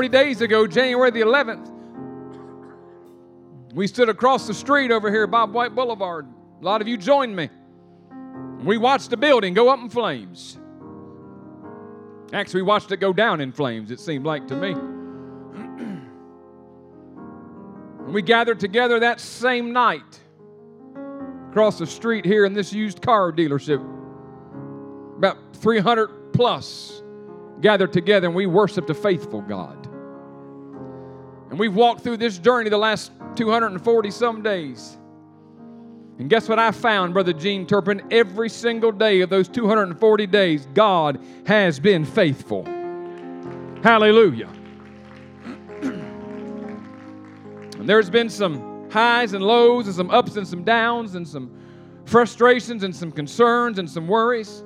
[0.00, 1.70] 240 days ago, January the 11th,
[3.74, 6.26] we stood across the street over here, Bob White Boulevard.
[6.60, 7.50] A lot of you joined me.
[8.64, 10.58] We watched the building go up in flames.
[12.32, 14.70] Actually, we watched it go down in flames, it seemed like to me.
[18.00, 20.18] and we gathered together that same night
[21.50, 23.84] across the street here in this used car dealership.
[25.18, 27.02] About 300 plus
[27.60, 29.79] gathered together and we worshiped a faithful God.
[31.50, 34.96] And we've walked through this journey the last 240 some days.
[36.18, 38.02] And guess what I found, Brother Gene Turpin?
[38.10, 42.64] Every single day of those 240 days, God has been faithful.
[43.82, 44.48] Hallelujah.
[45.82, 46.78] and
[47.88, 51.50] there's been some highs and lows, and some ups and some downs, and some
[52.04, 54.62] frustrations, and some concerns, and some worries.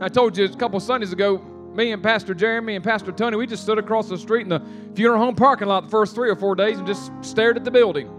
[0.00, 3.46] I told you a couple Sundays ago, me and Pastor Jeremy and Pastor Tony, we
[3.46, 4.62] just stood across the street in the
[4.94, 7.70] funeral home parking lot the first three or four days and just stared at the
[7.70, 8.10] building.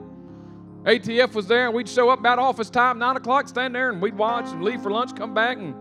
[0.84, 4.02] ATF was there, and we'd show up about office time, 9 o'clock, stand there, and
[4.02, 5.76] we'd watch and leave for lunch, come back and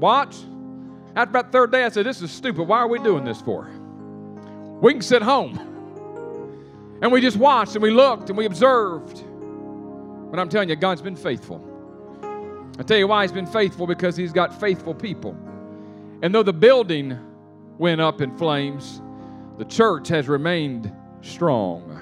[0.00, 0.36] watch.
[1.16, 2.64] After about the third day, I said, This is stupid.
[2.64, 3.68] Why are we doing this for?
[4.80, 5.58] We can sit home.
[7.02, 9.22] And we just watched and we looked and we observed.
[10.30, 11.60] But I'm telling you, God's been faithful.
[12.78, 15.36] I tell you why He's been faithful because He's got faithful people.
[16.24, 17.18] And though the building
[17.76, 19.02] went up in flames,
[19.58, 22.00] the church has remained strong.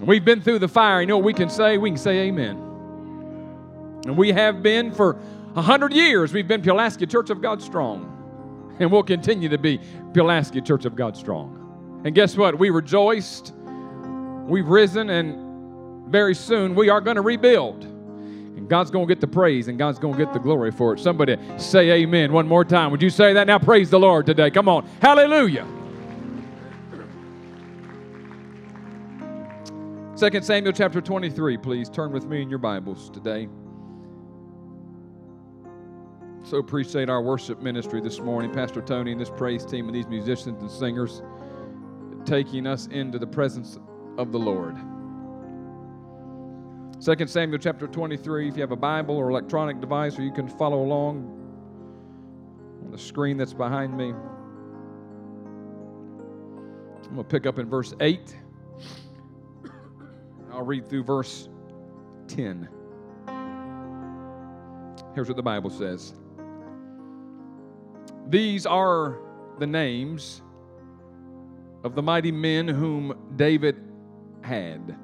[0.00, 1.00] We've been through the fire.
[1.00, 1.78] You know what we can say?
[1.78, 2.56] We can say amen.
[4.06, 5.18] And we have been for
[5.56, 6.32] a hundred years.
[6.32, 8.76] We've been Pulaski Church of God Strong.
[8.78, 9.80] And we'll continue to be
[10.14, 12.02] Pulaski Church of God Strong.
[12.04, 12.56] And guess what?
[12.56, 13.52] We rejoiced.
[14.46, 17.95] We've risen, and very soon we are going to rebuild.
[18.56, 20.94] And God's going to get the praise and God's going to get the glory for
[20.94, 21.00] it.
[21.00, 22.90] Somebody say amen one more time.
[22.90, 23.46] Would you say that?
[23.46, 24.50] Now praise the Lord today.
[24.50, 24.86] Come on.
[25.00, 25.66] Hallelujah.
[30.18, 31.90] 2 Samuel chapter 23, please.
[31.90, 33.48] Turn with me in your Bibles today.
[36.42, 40.06] So appreciate our worship ministry this morning, Pastor Tony and this praise team and these
[40.06, 41.20] musicians and singers
[42.24, 43.78] taking us into the presence
[44.16, 44.76] of the Lord.
[46.98, 50.48] 2 Samuel chapter 23, if you have a Bible or electronic device, or you can
[50.48, 51.30] follow along
[52.82, 54.14] on the screen that's behind me.
[57.04, 58.34] I'm going to pick up in verse 8.
[60.50, 61.50] I'll read through verse
[62.28, 62.66] 10.
[65.14, 66.14] Here's what the Bible says
[68.28, 69.18] These are
[69.58, 70.40] the names
[71.84, 73.76] of the mighty men whom David
[74.40, 74.96] had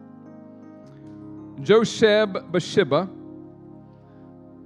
[1.62, 3.08] Josheb Bathsheba,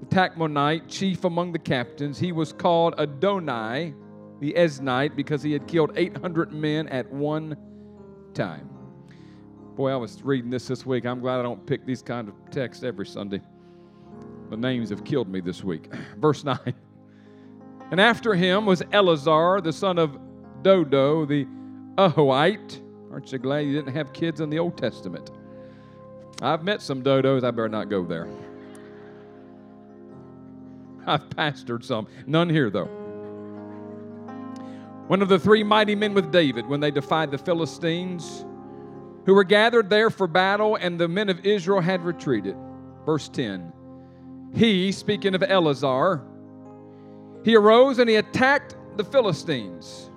[0.01, 3.95] the Tachmonite, chief among the captains, he was called Adino,
[4.41, 7.57] the Eznite, because he had killed 800 men at one
[8.33, 8.71] time.
[9.77, 11.05] Boy, I was reading this this week.
[11.05, 13.43] I'm glad I don't pick these kind of texts every Sunday.
[14.49, 15.93] The names have killed me this week.
[16.17, 16.59] Verse 9.
[17.91, 20.19] And after him was Eleazar, the son of
[20.63, 21.47] Dodo, the
[21.97, 22.81] Ahohite.
[23.13, 25.31] Aren't you glad you didn't have kids in the Old Testament?
[26.43, 27.45] I've met some dodos.
[27.45, 28.29] I better not go there.
[31.07, 32.09] I've pastored some.
[32.27, 32.91] None here, though.
[35.07, 38.45] One of the three mighty men with David when they defied the Philistines
[39.25, 42.57] who were gathered there for battle, and the men of Israel had retreated.
[43.05, 43.73] Verse 10.
[44.55, 46.23] He, speaking of Eleazar,
[47.45, 50.11] he arose and he attacked the Philistines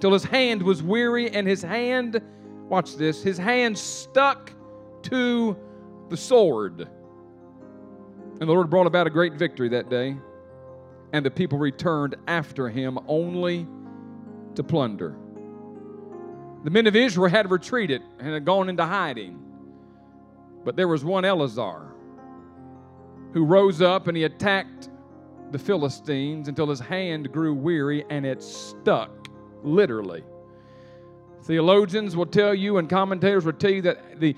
[0.00, 2.20] till his hand was weary, and his hand,
[2.68, 4.52] watch this, his hand stuck
[5.04, 5.56] to
[6.08, 6.80] the sword.
[6.80, 10.16] And the Lord brought about a great victory that day,
[11.12, 13.66] and the people returned after him only
[14.54, 15.16] to plunder.
[16.64, 19.38] The men of Israel had retreated and had gone into hiding.
[20.64, 21.92] But there was one Eleazar
[23.32, 24.90] who rose up and he attacked
[25.50, 29.10] the Philistines until his hand grew weary and it stuck,
[29.62, 30.22] literally.
[31.42, 34.36] Theologians will tell you and commentators will tell you that the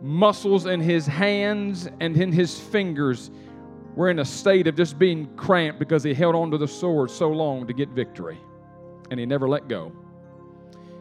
[0.00, 3.30] muscles in his hands and in his fingers
[3.94, 7.30] were in a state of just being cramped because he held onto the sword so
[7.30, 8.38] long to get victory.
[9.10, 9.92] And he never let go.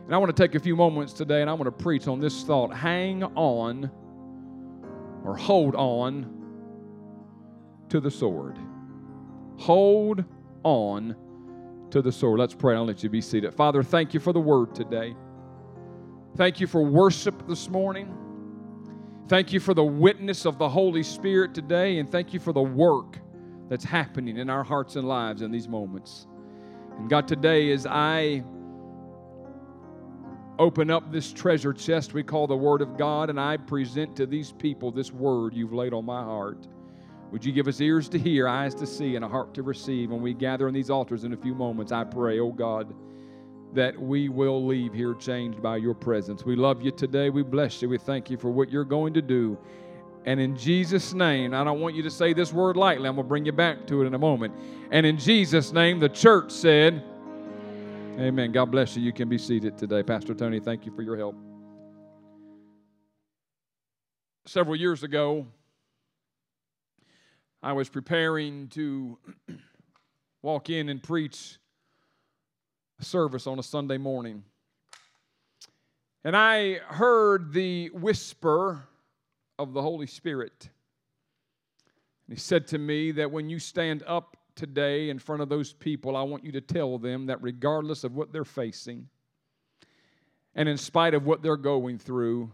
[0.06, 2.20] And I want to take a few moments today and I want to preach on
[2.20, 3.92] this thought hang on
[5.26, 6.32] or hold on
[7.90, 8.58] to the sword.
[9.58, 10.24] Hold
[10.64, 11.16] on
[11.90, 12.40] to the sword.
[12.40, 12.76] Let's pray.
[12.76, 13.54] I'll let you be seated.
[13.54, 15.16] Father, thank you for the word today.
[16.36, 18.25] Thank you for worship this morning.
[19.28, 22.62] Thank you for the witness of the Holy Spirit today, and thank you for the
[22.62, 23.18] work
[23.70, 26.28] that's happening in our hearts and lives in these moments.
[27.00, 28.44] And God, today, as I
[30.60, 34.28] open up this treasure chest we call the Word of God, and I present to
[34.28, 36.68] these people this word you've laid on my heart.
[37.32, 40.12] Would you give us ears to hear, eyes to see, and a heart to receive
[40.12, 41.92] when we gather on these altars in a few moments?
[41.92, 42.94] I pray, oh God,
[43.76, 46.46] that we will leave here changed by your presence.
[46.46, 47.30] We love you today.
[47.30, 47.90] We bless you.
[47.90, 49.58] We thank you for what you're going to do.
[50.26, 53.08] And in Jesus' name, I don't want you to say this word lightly.
[53.08, 54.54] I'm going to bring you back to it in a moment.
[54.90, 57.04] And in Jesus' name, the church said,
[58.18, 58.54] Amen.
[58.54, 59.04] God bless you.
[59.04, 60.02] You can be seated today.
[60.02, 61.36] Pastor Tony, thank you for your help.
[64.46, 65.46] Several years ago,
[67.62, 69.18] I was preparing to
[70.42, 71.60] walk in and preach
[73.00, 74.44] service on a Sunday morning.
[76.24, 78.84] And I heard the whisper
[79.60, 80.70] of the Holy Spirit.
[82.28, 85.74] And he said to me that when you stand up today in front of those
[85.74, 89.08] people, I want you to tell them that regardless of what they're facing,
[90.56, 92.50] and in spite of what they're going through,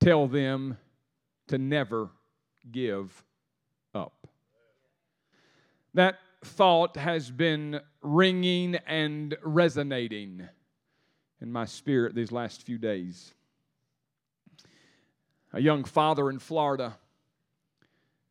[0.00, 0.76] tell them
[1.46, 2.10] to never
[2.70, 3.24] give
[3.94, 4.26] up.
[5.94, 10.48] That thought has been ringing and resonating
[11.40, 13.34] in my spirit these last few days.
[15.52, 16.96] A young father in Florida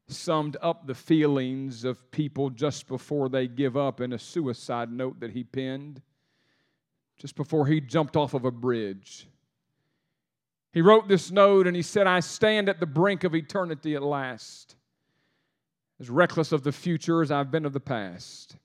[0.07, 5.19] summed up the feelings of people just before they give up in a suicide note
[5.19, 6.01] that he penned
[7.18, 9.27] just before he jumped off of a bridge.
[10.71, 14.04] He wrote this note and he said, I stand at the brink of eternity at
[14.04, 14.75] last,
[15.99, 18.55] as reckless of the future as I've been of the past.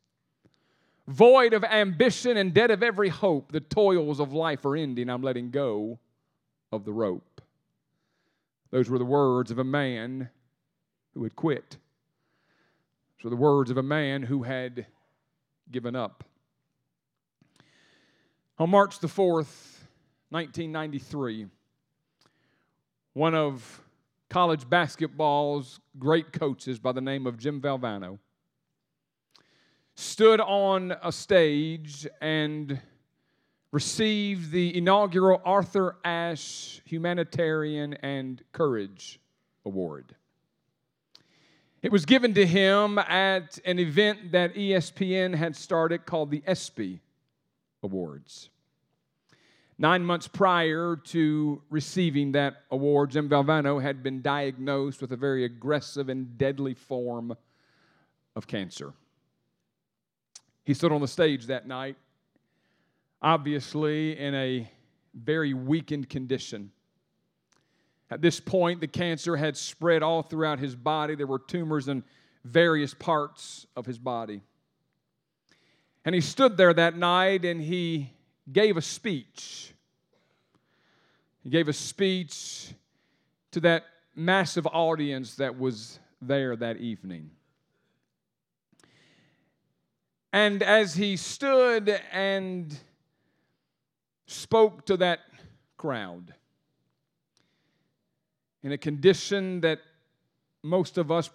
[1.09, 5.09] Void of ambition and dead of every hope, the toils of life are ending.
[5.09, 5.99] I'm letting go
[6.71, 7.41] of the rope.
[8.71, 10.31] Those were the words of a man
[11.15, 11.77] who had quit.
[13.19, 14.87] Those were the words of a man who had
[15.71, 16.25] given up.
[18.59, 19.81] On March the 4th,
[20.31, 21.47] 1993,
[23.13, 23.83] one of
[24.33, 28.19] college basketball's great coaches by the name of Jim Valvano
[29.95, 32.81] stood on a stage and
[33.73, 39.21] received the inaugural Arthur Ashe Humanitarian and Courage
[39.67, 40.15] Award.
[41.83, 47.03] It was given to him at an event that ESPN had started called the ESPY
[47.83, 48.49] Awards.
[49.83, 55.45] Nine months prior to receiving that award, Jim Valvano had been diagnosed with a very
[55.45, 57.37] aggressive and deadly form
[58.37, 58.93] of cancer.
[60.63, 61.97] He stood on the stage that night,
[63.21, 64.71] obviously in a
[65.15, 66.71] very weakened condition.
[68.09, 71.17] At this point, the cancer had spread all throughout his body.
[71.17, 72.05] There were tumors in
[72.45, 74.43] various parts of his body.
[76.05, 78.13] And he stood there that night and he
[78.51, 79.72] gave a speech.
[81.43, 82.73] He gave a speech
[83.51, 83.85] to that
[84.15, 87.31] massive audience that was there that evening.
[90.33, 92.75] And as he stood and
[94.27, 95.21] spoke to that
[95.77, 96.33] crowd,
[98.63, 99.81] in a condition that
[100.63, 101.29] most of us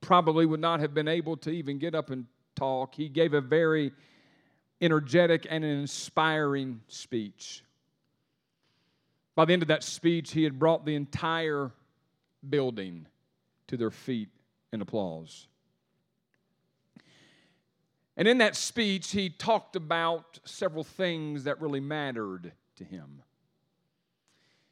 [0.00, 2.94] probably would not have been able to even get up and talk.
[2.94, 3.92] He gave a very
[4.80, 7.64] energetic and an inspiring speech.
[9.38, 11.70] By the end of that speech, he had brought the entire
[12.50, 13.06] building
[13.68, 14.30] to their feet
[14.72, 15.46] in applause.
[18.16, 23.22] And in that speech, he talked about several things that really mattered to him.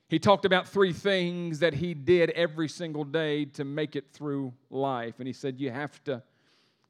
[0.09, 4.53] He talked about three things that he did every single day to make it through
[4.69, 5.21] life.
[5.21, 6.25] And he said, You have to,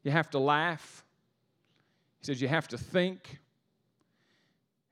[0.02, 1.04] you have to laugh.
[2.21, 3.38] He says, You have to think.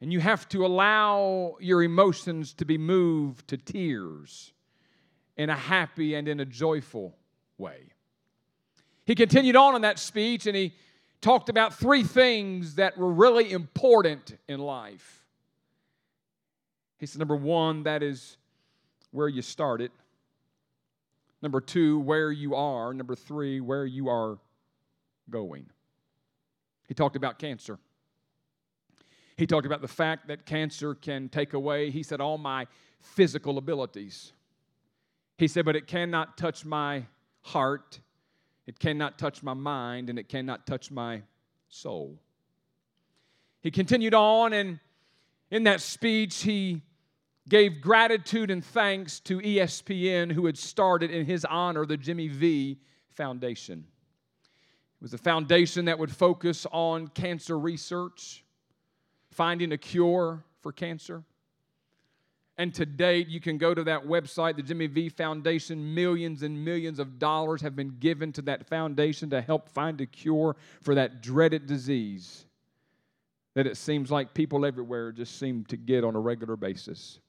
[0.04, 4.52] And you have to allow your emotions to be moved to tears
[5.38, 7.16] in a happy and in a joyful
[7.56, 7.84] way.
[9.06, 10.74] He continued on in that speech and he
[11.22, 15.24] talked about three things that were really important in life.
[16.98, 18.36] He said, number one, that is
[19.10, 19.90] where you started.
[21.40, 22.92] Number two, where you are.
[22.92, 24.36] Number three, where you are
[25.30, 25.64] going.
[26.88, 27.78] He talked about cancer.
[29.36, 32.66] He talked about the fact that cancer can take away, he said, all my
[33.00, 34.32] physical abilities.
[35.36, 37.06] He said, but it cannot touch my
[37.42, 38.00] heart,
[38.66, 41.22] it cannot touch my mind, and it cannot touch my
[41.68, 42.18] soul.
[43.60, 44.78] He continued on, and
[45.50, 46.82] in that speech, he
[47.48, 52.78] gave gratitude and thanks to ESPN, who had started in his honor the Jimmy V
[53.10, 53.84] Foundation.
[55.00, 58.43] It was a foundation that would focus on cancer research,
[59.34, 61.22] finding a cure for cancer.
[62.56, 65.94] And to date, you can go to that website, the Jimmy V Foundation.
[65.94, 70.06] Millions and millions of dollars have been given to that foundation to help find a
[70.06, 72.46] cure for that dreaded disease
[73.54, 77.20] that it seems like people everywhere just seem to get on a regular basis.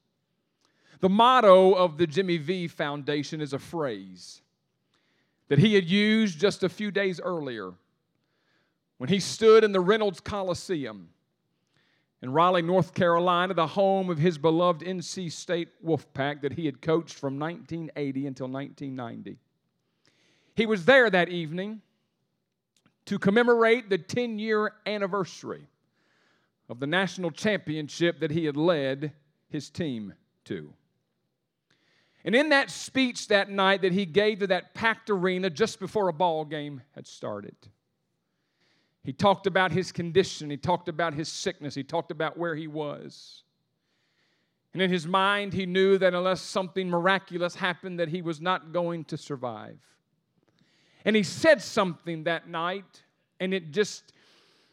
[1.00, 4.42] The motto of the Jimmy V Foundation is a phrase
[5.48, 7.74] that he had used just a few days earlier
[8.98, 11.10] when he stood in the Reynolds Coliseum
[12.26, 16.82] in Raleigh, North Carolina, the home of his beloved NC State Wolfpack that he had
[16.82, 19.38] coached from 1980 until 1990.
[20.56, 21.84] He was there that evening
[23.06, 25.68] to commemorate the 10 year anniversary
[26.68, 29.14] of the national championship that he had led
[29.50, 30.16] his team
[30.46, 30.74] to.
[32.24, 36.08] And in that speech that night that he gave to that packed arena just before
[36.08, 37.56] a ball game had started,
[39.06, 42.68] he talked about his condition, he talked about his sickness, he talked about where he
[42.68, 43.44] was.
[44.74, 48.74] And in his mind, he knew that unless something miraculous happened, that he was not
[48.74, 49.78] going to survive.
[51.06, 53.04] And he said something that night,
[53.40, 54.12] and it just,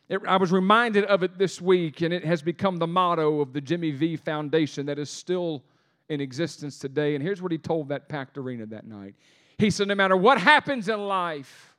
[0.08, 3.52] it, I was reminded of it this week, and it has become the motto of
[3.52, 5.62] the Jimmy V Foundation that is still
[6.08, 7.14] in existence today.
[7.14, 9.14] And here's what he told that packed arena that night
[9.58, 11.76] He said, No matter what happens in life,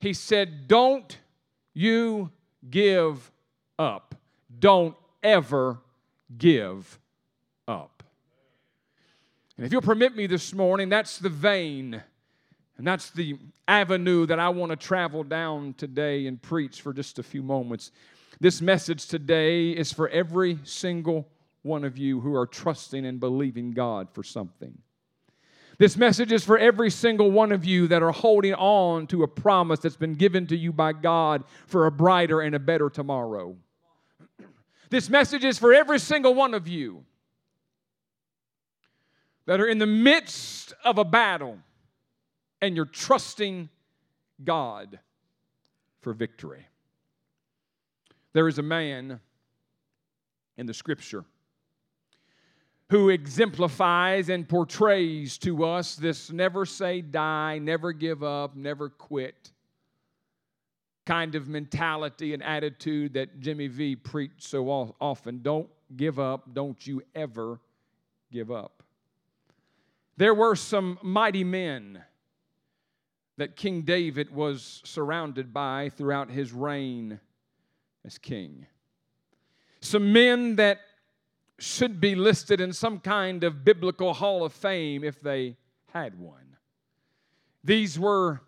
[0.00, 1.16] he said, Don't
[1.76, 2.30] you
[2.70, 3.30] give
[3.78, 4.14] up.
[4.58, 5.78] Don't ever
[6.36, 6.98] give
[7.68, 8.02] up.
[9.56, 12.02] And if you'll permit me this morning, that's the vein
[12.78, 17.18] and that's the avenue that I want to travel down today and preach for just
[17.18, 17.90] a few moments.
[18.38, 21.28] This message today is for every single
[21.62, 24.76] one of you who are trusting and believing God for something.
[25.78, 29.28] This message is for every single one of you that are holding on to a
[29.28, 33.56] promise that's been given to you by God for a brighter and a better tomorrow.
[34.88, 37.04] This message is for every single one of you
[39.46, 41.58] that are in the midst of a battle
[42.62, 43.68] and you're trusting
[44.44, 45.00] God
[46.02, 46.66] for victory.
[48.32, 49.18] There is a man
[50.56, 51.24] in the scripture
[52.88, 59.50] who exemplifies and portrays to us this never say die, never give up, never quit
[61.06, 64.68] kind of mentality and attitude that Jimmy V preached so
[65.00, 65.40] often.
[65.40, 67.60] Don't give up, don't you ever
[68.32, 68.82] give up.
[70.16, 72.02] There were some mighty men
[73.38, 77.20] that King David was surrounded by throughout his reign
[78.04, 78.66] as king.
[79.80, 80.80] Some men that
[81.58, 85.56] should be listed in some kind of biblical hall of fame if they
[85.92, 86.56] had one.
[87.64, 88.40] These were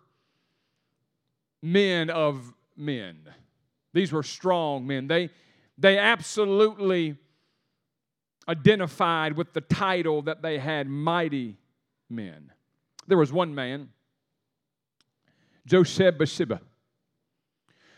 [1.61, 3.21] men of men.
[3.93, 5.07] These were strong men.
[5.07, 5.29] They,
[5.77, 7.17] they absolutely
[8.47, 11.57] identified with the title that they had mighty
[12.09, 12.51] men.
[13.07, 13.89] There was one man,
[15.65, 16.61] Joseph Bathsheba,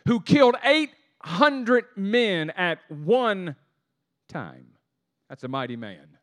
[0.08, 3.56] who killed 800 men at one
[4.28, 4.68] time.
[5.32, 6.18] That's a mighty man.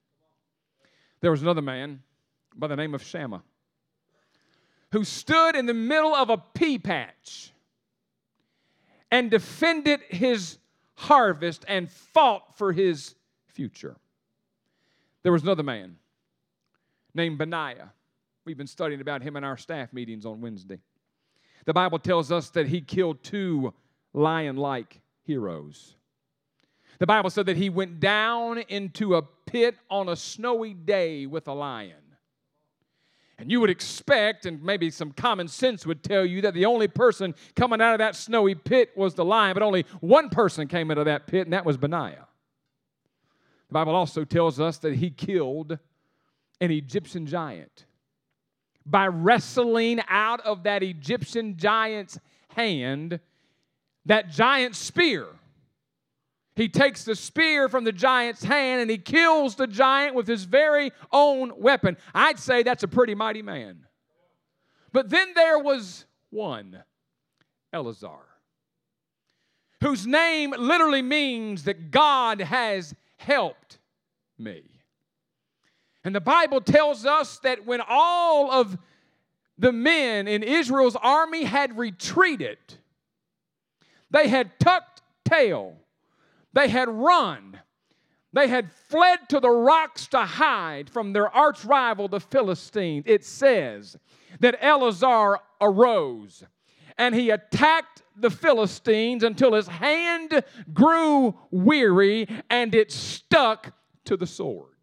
[1.23, 2.03] There was another man
[2.55, 3.43] by the name of Shammah
[4.93, 7.55] who stood in the middle of a pea patch
[9.11, 10.59] and defended his
[10.95, 13.15] harvest and fought for his
[13.47, 13.97] future.
[15.23, 15.97] There was another man
[17.15, 17.95] named Benaiah.
[18.45, 20.81] We've been studying about him in our staff meetings on Wednesday.
[21.65, 23.73] The Bible tells us that he killed two
[24.12, 25.95] lion like heroes.
[26.99, 31.47] The Bible said that he went down into a pit on a snowy day with
[31.47, 31.95] a lion.
[33.38, 36.88] And you would expect, and maybe some common sense would tell you, that the only
[36.88, 40.90] person coming out of that snowy pit was the lion, but only one person came
[40.90, 42.26] out of that pit, and that was Benaiah.
[43.69, 45.78] The Bible also tells us that he killed
[46.61, 47.85] an Egyptian giant
[48.85, 52.19] by wrestling out of that Egyptian giant's
[52.57, 53.21] hand
[54.07, 55.26] that giant spear
[56.59, 60.43] he takes the spear from the giant's hand and he kills the giant with his
[60.43, 61.97] very own weapon.
[62.12, 63.87] I'd say that's a pretty mighty man.
[64.93, 66.83] But then there was one,
[67.73, 68.27] Eleazar,
[69.81, 73.79] whose name literally means that God has helped
[74.37, 74.65] me.
[76.03, 78.77] And the Bible tells us that when all of
[79.59, 82.59] the men in Israel's army had retreated,
[84.11, 85.77] they had tucked tail
[86.59, 87.61] they had run.
[88.33, 93.05] They had fled to the rocks to hide from their arch rival, the Philistines.
[93.07, 93.97] It says
[94.41, 96.45] that Eleazar arose
[96.99, 100.43] and he attacked the Philistines until his hand
[100.75, 103.73] grew weary and it stuck
[104.05, 104.75] to the sword.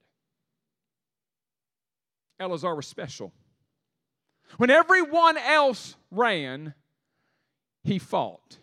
[2.39, 3.34] Eleazar was special.
[4.58, 6.74] When everyone else ran,
[7.84, 8.60] he fought.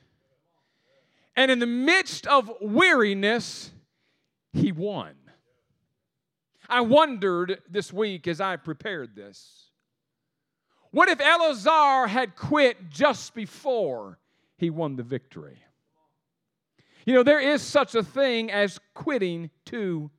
[1.36, 3.72] And in the midst of weariness,
[4.52, 5.14] he won.
[6.68, 9.70] I wondered this week as I prepared this
[10.92, 14.18] what if Eleazar had quit just before
[14.58, 15.58] he won the victory?
[17.06, 20.10] You know, there is such a thing as quitting too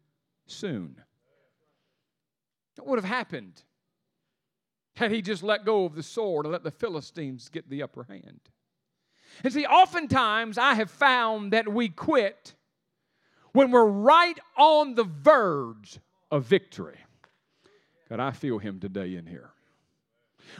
[0.48, 1.00] soon.
[2.75, 3.62] What would have happened
[4.96, 8.03] had he just let go of the sword and let the Philistines get the upper
[8.03, 8.41] hand?
[9.44, 12.54] And see, oftentimes I have found that we quit
[13.54, 16.00] when we're right on the verge
[16.32, 16.98] of victory.
[18.10, 19.52] God, I feel him today in here.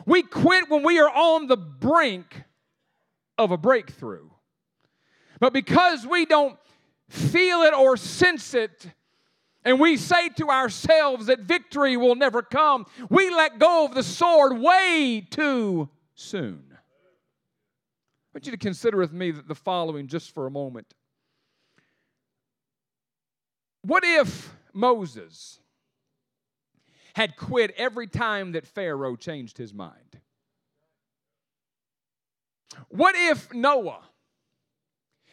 [0.06, 2.44] We quit when we are on the brink
[3.38, 4.30] of a breakthrough.
[5.39, 6.58] But because we don't
[7.10, 8.88] feel it or sense it,
[9.65, 14.03] and we say to ourselves that victory will never come, we let go of the
[14.03, 16.73] sword way too soon.
[18.34, 20.94] Want you to consider with me the following just for a moment.
[23.84, 25.60] What if Moses
[27.13, 30.20] had quit every time that Pharaoh changed his mind?
[32.90, 34.02] What if Noah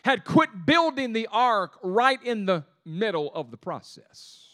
[0.05, 4.47] had quit building the ark right in the middle of the process?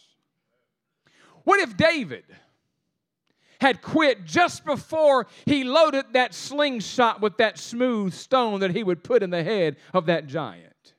[1.42, 2.24] What if David
[3.60, 9.02] had quit just before he loaded that slingshot with that smooth stone that he would
[9.02, 10.94] put in the head of that giant?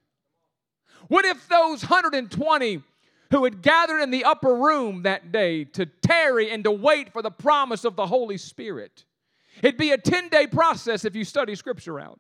[1.07, 2.83] What if those 120
[3.31, 7.21] who had gathered in the upper room that day to tarry and to wait for
[7.21, 9.05] the promise of the Holy Spirit?
[9.61, 12.19] It'd be a 10 day process if you study Scripture out.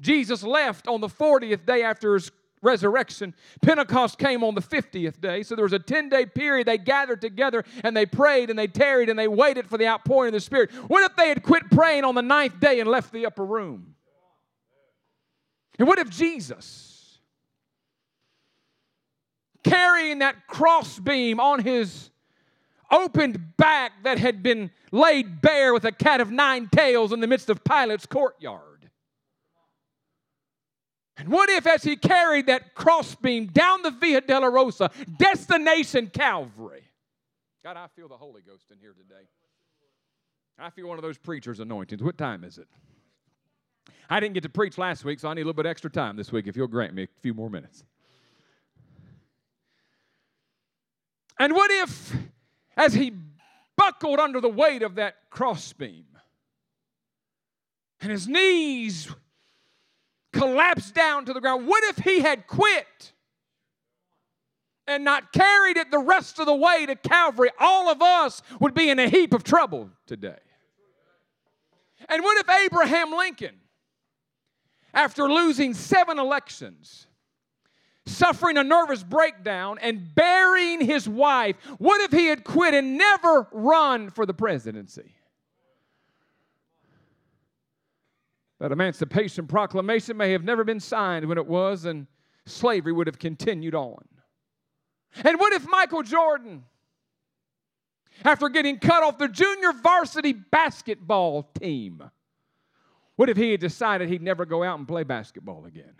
[0.00, 2.30] Jesus left on the 40th day after his
[2.62, 3.34] resurrection.
[3.62, 5.42] Pentecost came on the 50th day.
[5.42, 6.66] So there was a 10 day period.
[6.66, 10.28] They gathered together and they prayed and they tarried and they waited for the outpouring
[10.28, 10.70] of the Spirit.
[10.88, 13.94] What if they had quit praying on the ninth day and left the upper room?
[15.78, 17.18] And what if Jesus,
[19.64, 22.10] carrying that crossbeam on his
[22.90, 27.26] opened back that had been laid bare with a cat of nine tails in the
[27.26, 28.69] midst of Pilate's courtyard,
[31.16, 36.84] and what if, as he carried that crossbeam down the Via Dolorosa, destination Calvary?
[37.62, 39.26] God, I feel the Holy Ghost in here today.
[40.58, 42.02] I feel one of those preacher's anointings.
[42.02, 42.68] What time is it?
[44.08, 46.16] I didn't get to preach last week, so I need a little bit extra time
[46.16, 47.84] this week if you'll grant me a few more minutes.
[51.38, 52.14] And what if,
[52.76, 53.12] as he
[53.76, 56.04] buckled under the weight of that crossbeam,
[58.02, 59.08] and his knees
[60.40, 61.66] collapsed down to the ground.
[61.66, 63.12] What if he had quit
[64.86, 67.50] and not carried it the rest of the way to Calvary?
[67.58, 70.38] All of us would be in a heap of trouble today.
[72.08, 73.56] And what if Abraham Lincoln,
[74.94, 77.06] after losing seven elections,
[78.06, 83.46] suffering a nervous breakdown and burying his wife, what if he had quit and never
[83.52, 85.14] run for the presidency?
[88.60, 92.06] That Emancipation Proclamation may have never been signed when it was, and
[92.44, 94.04] slavery would have continued on.
[95.24, 96.64] And what if Michael Jordan,
[98.22, 102.02] after getting cut off the junior varsity basketball team,
[103.16, 105.94] what if he had decided he'd never go out and play basketball again?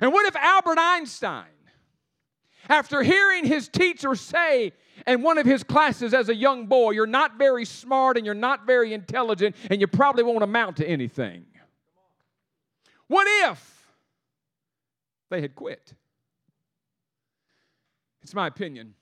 [0.00, 1.44] And what if Albert Einstein,
[2.68, 4.72] after hearing his teacher say
[5.06, 8.34] in one of his classes as a young boy, You're not very smart and you're
[8.34, 11.44] not very intelligent and you probably won't amount to anything.
[13.08, 13.94] What if
[15.30, 15.94] they had quit?
[18.22, 18.94] It's my opinion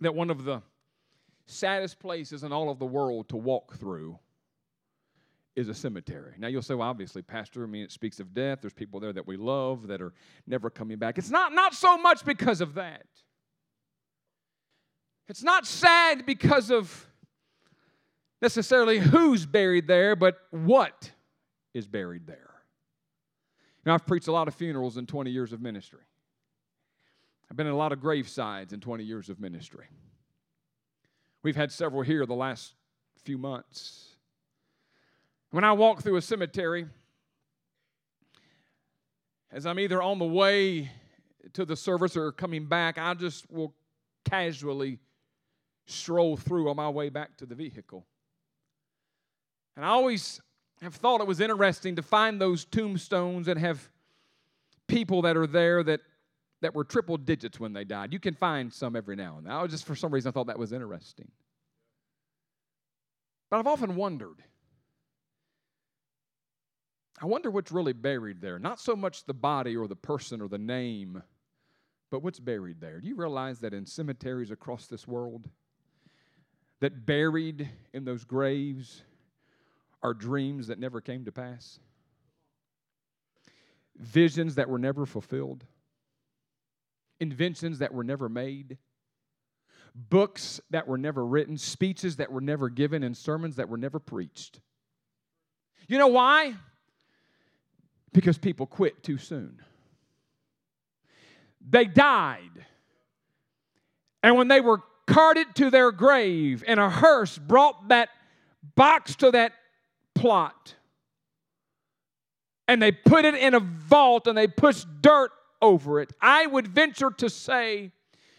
[0.00, 0.62] that one of the
[1.46, 4.18] saddest places in all of the world to walk through
[5.56, 6.34] is a cemetery.
[6.38, 8.60] Now you'll say, well, obviously, Pastor, I mean, it speaks of death.
[8.62, 10.12] There's people there that we love that are
[10.46, 11.18] never coming back.
[11.18, 13.04] It's not, not so much because of that.
[15.28, 17.06] It's not sad because of
[18.40, 21.10] necessarily who's buried there, but what
[21.74, 22.49] is buried there.
[23.84, 26.00] You know, I've preached a lot of funerals in 20 years of ministry.
[27.50, 29.86] I've been in a lot of gravesides in 20 years of ministry.
[31.42, 32.74] We've had several here the last
[33.24, 34.16] few months.
[35.50, 36.86] When I walk through a cemetery,
[39.50, 40.90] as I'm either on the way
[41.54, 43.74] to the service or coming back, I just will
[44.24, 44.98] casually
[45.86, 48.06] stroll through on my way back to the vehicle.
[49.74, 50.40] And I always
[50.82, 53.90] have thought it was interesting to find those tombstones and have
[54.86, 56.00] people that are there that
[56.62, 58.12] that were triple digits when they died.
[58.12, 59.52] You can find some every now and then.
[59.52, 61.30] I was just for some reason I thought that was interesting.
[63.50, 64.42] But I've often wondered.
[67.22, 68.58] I wonder what's really buried there.
[68.58, 71.22] Not so much the body or the person or the name,
[72.10, 73.00] but what's buried there.
[73.00, 75.48] Do you realize that in cemeteries across this world,
[76.80, 79.02] that buried in those graves
[80.02, 81.78] are dreams that never came to pass?
[83.96, 85.64] Visions that were never fulfilled?
[87.20, 88.78] inventions that were never made,
[89.94, 94.00] books that were never written, speeches that were never given, and sermons that were never
[94.00, 94.60] preached.
[95.86, 96.54] You know why?
[98.12, 99.60] Because people quit too soon.
[101.68, 102.64] They died.
[104.22, 108.08] And when they were carted to their grave, and a hearse brought that
[108.74, 109.52] box to that
[110.20, 110.74] plot,
[112.68, 115.30] and they put it in a vault and they pushed dirt
[115.62, 116.12] over it.
[116.20, 117.90] I would venture to say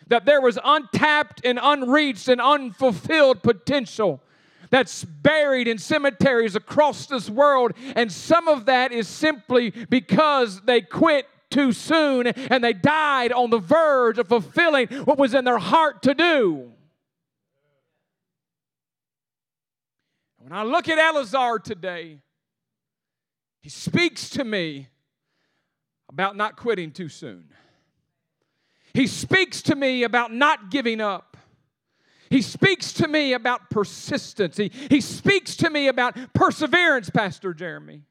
[0.07, 4.21] that there was untapped and unreached and unfulfilled potential
[4.69, 7.73] that's buried in cemeteries across this world.
[7.95, 13.49] And some of that is simply because they quit too soon and they died on
[13.49, 16.71] the verge of fulfilling what was in their heart to do.
[20.43, 22.19] When I look at Eleazar today,
[23.61, 24.87] he speaks to me
[26.09, 27.45] about not quitting too soon.
[28.93, 31.37] He speaks to me about not giving up.
[32.31, 34.57] He speaks to me about persistence.
[34.57, 38.01] He, he speaks to me about perseverance, Pastor Jeremy.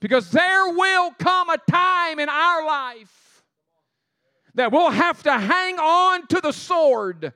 [0.00, 3.42] Because there will come a time in our life
[4.54, 7.32] that we'll have to hang on to the sword.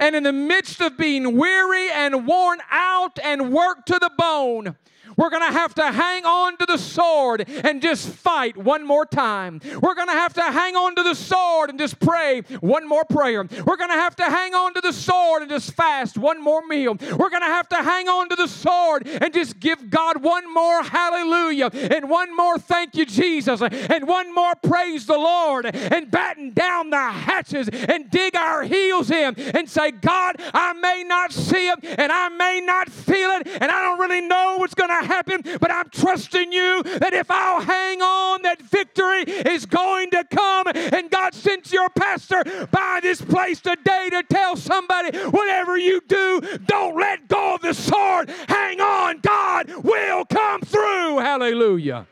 [0.00, 4.76] And in the midst of being weary and worn out and worked to the bone,
[5.16, 9.06] we're going to have to hang on to the sword and just fight one more
[9.06, 9.60] time.
[9.80, 13.04] We're going to have to hang on to the sword and just pray one more
[13.04, 13.44] prayer.
[13.64, 16.66] We're going to have to hang on to the sword and just fast one more
[16.66, 16.96] meal.
[17.16, 20.52] We're going to have to hang on to the sword and just give God one
[20.52, 26.10] more hallelujah and one more thank you, Jesus, and one more praise the Lord and
[26.10, 31.32] batten down the hatches and dig our heels in and say, God, I may not
[31.32, 34.90] see it and I may not feel it and I don't really know what's going
[34.90, 40.10] to happen, but I'm trusting you that if I'll hang on, that victory is going
[40.10, 40.66] to come.
[40.74, 46.40] And God sent your pastor by this place today to tell somebody whatever you do,
[46.66, 48.30] don't let go of the sword.
[48.48, 51.18] Hang on, God will come through.
[51.18, 52.06] Hallelujah.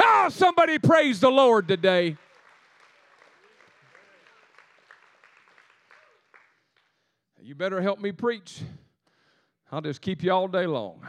[0.00, 2.16] Oh, somebody praise the Lord today.
[7.42, 8.60] You better help me preach.
[9.72, 11.00] I'll just keep you all day long.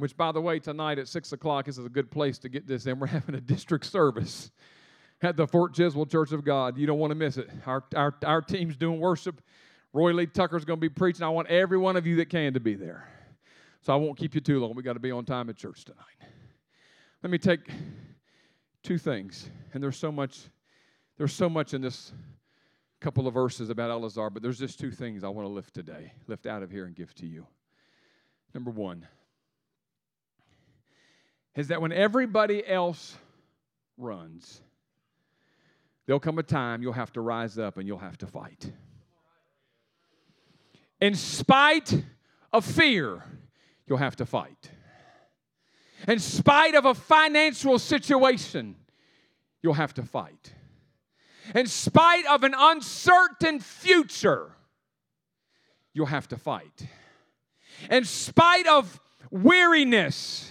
[0.00, 2.66] Which, by the way, tonight at 6 o'clock this is a good place to get
[2.66, 2.98] this in.
[3.00, 4.50] We're having a district service
[5.22, 6.78] at the Fort Chiswell Church of God.
[6.78, 7.50] You don't want to miss it.
[7.66, 9.40] Our, our, our team's doing worship.
[9.92, 11.22] Roy Lee Tucker's going to be preaching.
[11.22, 13.06] I want every one of you that can to be there.
[13.82, 14.74] So I won't keep you too long.
[14.74, 16.30] we got to be on time at church tonight.
[17.22, 17.60] Let me take
[18.82, 19.50] two things.
[19.74, 20.38] And there's so much,
[21.18, 22.12] there's so much in this
[23.00, 26.12] couple of verses about Eleazar, but there's just two things I want to lift today,
[26.26, 27.46] lift out of here and give to you.
[28.54, 29.06] Number one,
[31.56, 33.16] is that when everybody else
[33.96, 34.60] runs,
[36.06, 38.72] there'll come a time you'll have to rise up and you'll have to fight.
[41.00, 42.02] In spite
[42.52, 43.24] of fear,
[43.86, 44.70] you'll have to fight.
[46.08, 48.76] In spite of a financial situation,
[49.62, 50.52] you'll have to fight.
[51.54, 54.52] In spite of an uncertain future,
[55.92, 56.86] you'll have to fight.
[57.90, 60.50] In spite of weariness,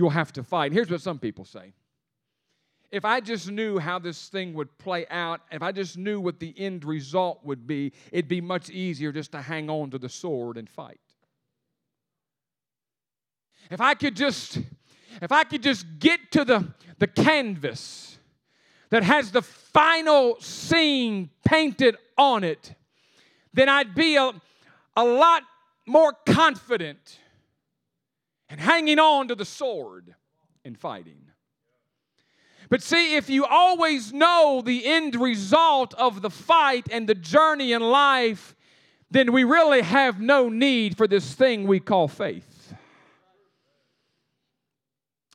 [0.00, 0.72] you'll have to fight.
[0.72, 1.74] Here's what some people say
[2.90, 6.40] if I just knew how this thing would play out, if I just knew what
[6.40, 10.08] the end result would be, it'd be much easier just to hang on to the
[10.08, 10.98] sword and fight.
[13.70, 14.58] If I could just
[15.20, 18.18] if I could just get to the, the canvas
[18.88, 22.74] that has the final scene painted on it,
[23.52, 24.32] then I'd be a,
[24.96, 25.42] a lot
[25.86, 27.18] more confident
[28.50, 30.14] and hanging on to the sword
[30.64, 31.22] and fighting.
[32.68, 37.72] But see, if you always know the end result of the fight and the journey
[37.72, 38.54] in life,
[39.10, 42.74] then we really have no need for this thing we call faith.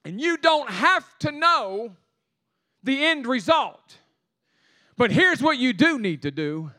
[0.06, 1.96] And you don't have to know
[2.84, 3.98] the end result.
[4.98, 6.72] But here's what you do need to do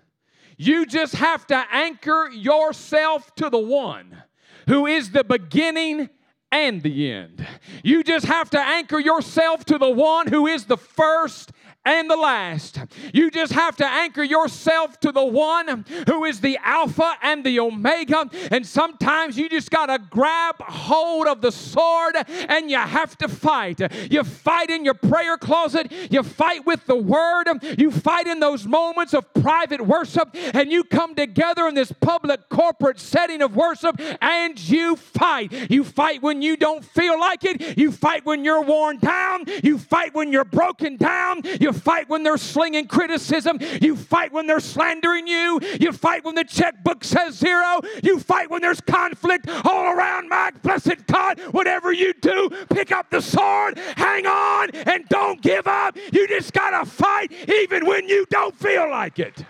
[0.59, 4.23] you just have to anchor yourself to the one
[4.69, 6.09] who is the beginning
[6.57, 7.47] and the end.
[7.83, 11.53] You just have to anchor yourself to the one who is the first
[11.87, 12.81] and the last.
[13.15, 17.61] You just have to anchor yourself to the one who is the Alpha and the
[17.61, 18.29] Omega.
[18.51, 22.17] And sometimes you just got to grab hold of the sword
[22.49, 23.81] and you have to fight.
[24.11, 27.45] You fight in your prayer closet, you fight with the word,
[27.79, 32.49] you fight in those moments of private worship, and you come together in this public
[32.49, 35.71] corporate setting of worship and you fight.
[35.71, 39.79] You fight when you don't feel like it, you fight when you're worn down, you
[39.79, 43.59] fight when you're broken down, you fight when they're slinging criticism.
[43.81, 45.61] You fight when they're slandering you.
[45.81, 47.81] You fight when the checkbook says zero.
[48.03, 50.29] You fight when there's conflict all around.
[50.29, 55.67] My blessed God, whatever you do, pick up the sword, hang on, and don't give
[55.67, 55.97] up.
[56.13, 59.45] You just got to fight even when you don't feel like it.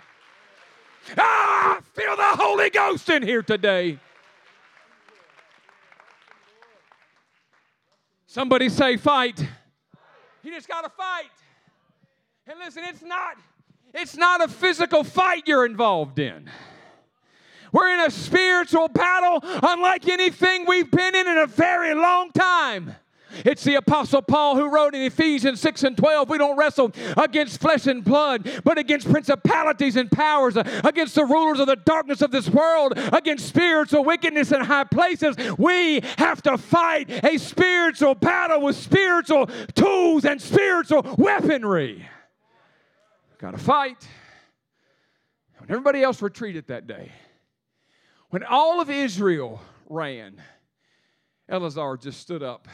[1.17, 3.99] Ah, I feel the Holy Ghost in here today.
[8.25, 9.39] Somebody say, fight.
[10.43, 11.31] You just got to fight.
[12.49, 13.35] And listen, it's not
[13.93, 16.49] it's not a physical fight you're involved in.
[17.73, 22.95] We're in a spiritual battle unlike anything we've been in in a very long time.
[23.43, 27.59] It's the Apostle Paul who wrote in Ephesians 6 and 12 we don't wrestle against
[27.59, 32.31] flesh and blood, but against principalities and powers, against the rulers of the darkness of
[32.31, 35.35] this world, against spiritual wickedness in high places.
[35.57, 42.07] We have to fight a spiritual battle with spiritual tools and spiritual weaponry.
[43.39, 44.07] Got to fight.
[45.59, 47.11] When everybody else retreated that day,
[48.29, 50.41] when all of Israel ran,
[51.47, 52.67] Eleazar just stood up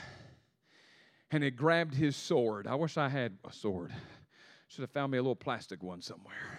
[1.31, 2.67] and he grabbed his sword.
[2.67, 3.91] I wish I had a sword.
[4.67, 6.57] Should have found me a little plastic one somewhere.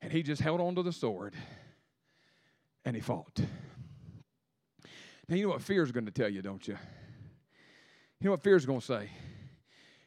[0.00, 1.34] And he just held onto the sword
[2.84, 3.40] and he fought.
[5.28, 6.78] Now, you know what fear is going to tell you, don't you?
[8.20, 9.10] You know what fear is going to say?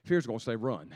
[0.04, 0.94] Fear is going to say, run.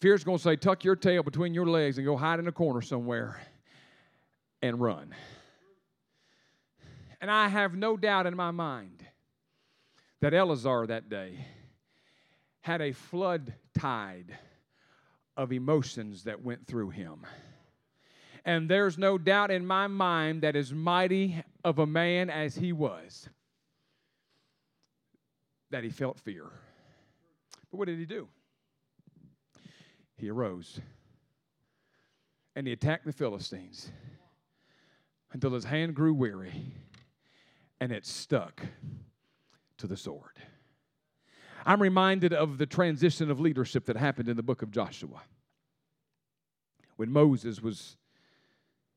[0.00, 2.52] Fear's going to say, tuck your tail between your legs and go hide in a
[2.52, 3.40] corner somewhere
[4.62, 5.14] and run.
[7.20, 9.04] And I have no doubt in my mind
[10.20, 11.44] that Eleazar that day
[12.60, 14.36] had a flood tide
[15.36, 17.26] of emotions that went through him.
[18.44, 22.72] And there's no doubt in my mind that as mighty of a man as he
[22.72, 23.28] was,
[25.70, 26.44] that he felt fear.
[27.70, 28.28] But what did he do?
[30.18, 30.80] He arose
[32.54, 33.90] and he attacked the Philistines
[35.32, 36.74] until his hand grew weary
[37.80, 38.62] and it stuck
[39.76, 40.42] to the sword.
[41.64, 45.22] I'm reminded of the transition of leadership that happened in the book of Joshua.
[46.96, 47.96] When Moses was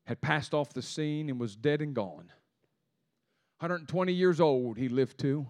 [0.06, 2.32] had passed off the scene and was dead and gone.
[3.58, 5.46] 120 years old he lived to.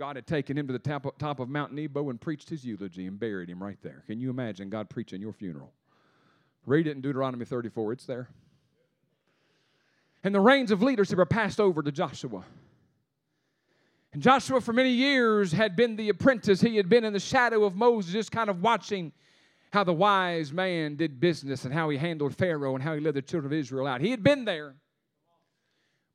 [0.00, 3.06] God had taken him to the top, top of Mount Nebo and preached his eulogy
[3.06, 4.02] and buried him right there.
[4.06, 5.74] Can you imagine God preaching your funeral?
[6.64, 8.30] Read it in Deuteronomy 34, it's there.
[10.24, 12.46] And the reins of leadership are passed over to Joshua.
[14.14, 16.62] And Joshua, for many years, had been the apprentice.
[16.62, 19.12] He had been in the shadow of Moses, just kind of watching
[19.70, 23.12] how the wise man did business and how he handled Pharaoh and how he led
[23.12, 24.00] the children of Israel out.
[24.00, 24.76] He had been there.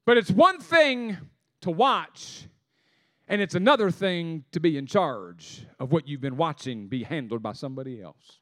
[0.06, 1.18] But it's one thing
[1.62, 2.48] to watch,
[3.28, 7.42] and it's another thing to be in charge of what you've been watching be handled
[7.42, 8.40] by somebody else.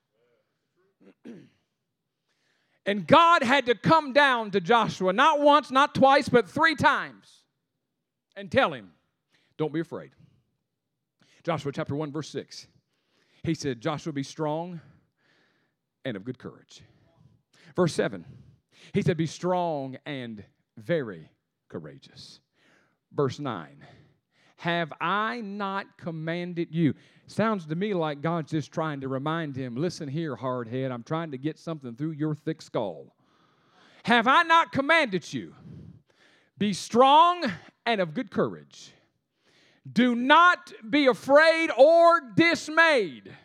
[2.86, 7.44] and God had to come down to Joshua, not once, not twice, but three times,
[8.36, 8.92] and tell him,
[9.58, 10.12] Don't be afraid.
[11.44, 12.68] Joshua chapter 1, verse 6.
[13.44, 14.80] He said, Joshua, be strong
[16.06, 16.82] and of good courage.
[17.76, 18.26] Verse 7.
[18.94, 20.44] He said, Be strong and
[20.78, 21.30] very
[21.70, 22.40] courageous.
[23.14, 23.86] Verse 9
[24.58, 26.94] have I not commanded you?
[27.28, 31.32] Sounds to me like God's just trying to remind him listen here, hardhead, I'm trying
[31.32, 33.16] to get something through your thick skull.
[34.04, 35.54] Have I not commanded you?
[36.58, 37.52] Be strong
[37.86, 38.92] and of good courage.
[39.92, 43.36] Do not be afraid or dismayed.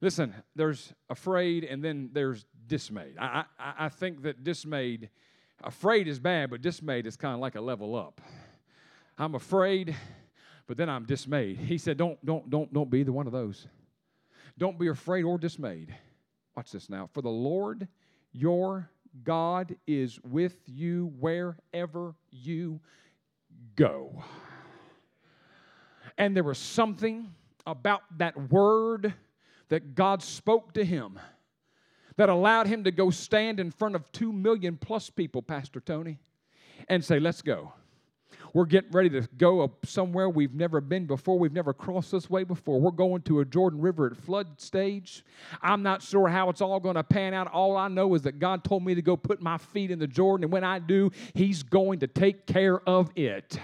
[0.00, 3.16] Listen, there's afraid and then there's dismayed.
[3.18, 5.10] I, I, I think that dismayed,
[5.62, 8.20] afraid is bad, but dismayed is kind of like a level up.
[9.20, 9.94] I'm afraid,
[10.66, 11.58] but then I'm dismayed.
[11.58, 13.66] He said, Don't, don't, don't, don't be either one of those.
[14.56, 15.94] Don't be afraid or dismayed.
[16.56, 17.10] Watch this now.
[17.12, 17.86] For the Lord
[18.32, 18.88] your
[19.22, 22.80] God is with you wherever you
[23.76, 24.24] go.
[26.16, 27.30] And there was something
[27.66, 29.12] about that word
[29.68, 31.18] that God spoke to him
[32.16, 36.20] that allowed him to go stand in front of two million plus people, Pastor Tony
[36.88, 37.72] and say, Let's go.
[38.52, 41.38] We're getting ready to go somewhere we've never been before.
[41.38, 42.80] We've never crossed this way before.
[42.80, 45.24] We're going to a Jordan River at flood stage.
[45.62, 47.46] I'm not sure how it's all going to pan out.
[47.48, 50.06] All I know is that God told me to go put my feet in the
[50.06, 53.58] Jordan, and when I do, He's going to take care of it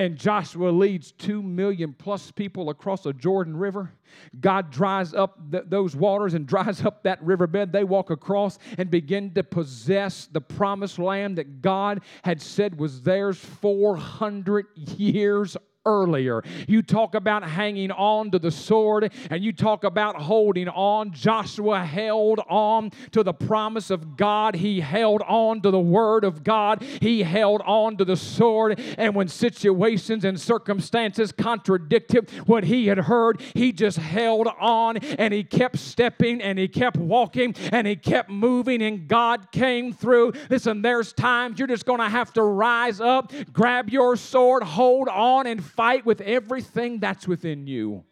[0.00, 3.92] and Joshua leads two million plus people across the Jordan River.
[4.40, 7.70] God dries up th- those waters and dries up that riverbed.
[7.70, 13.02] They walk across and begin to possess the promised land that God had said was
[13.02, 15.54] theirs 400 years
[15.86, 16.42] earlier.
[16.68, 21.12] You talk about hanging on to the sword and you talk about holding on.
[21.12, 26.44] Joshua held on to the promise of God, he held on to the word of
[26.44, 28.80] God, he held on to the sword.
[28.98, 35.32] And when situations and circumstances contradicted what he had heard, he just held on and
[35.32, 40.32] he kept stepping and he kept walking and he kept moving, and God came through.
[40.48, 45.08] Listen, there's times you're just going to have to rise up, grab your sword, hold
[45.08, 48.04] on, and fight with everything that's within you.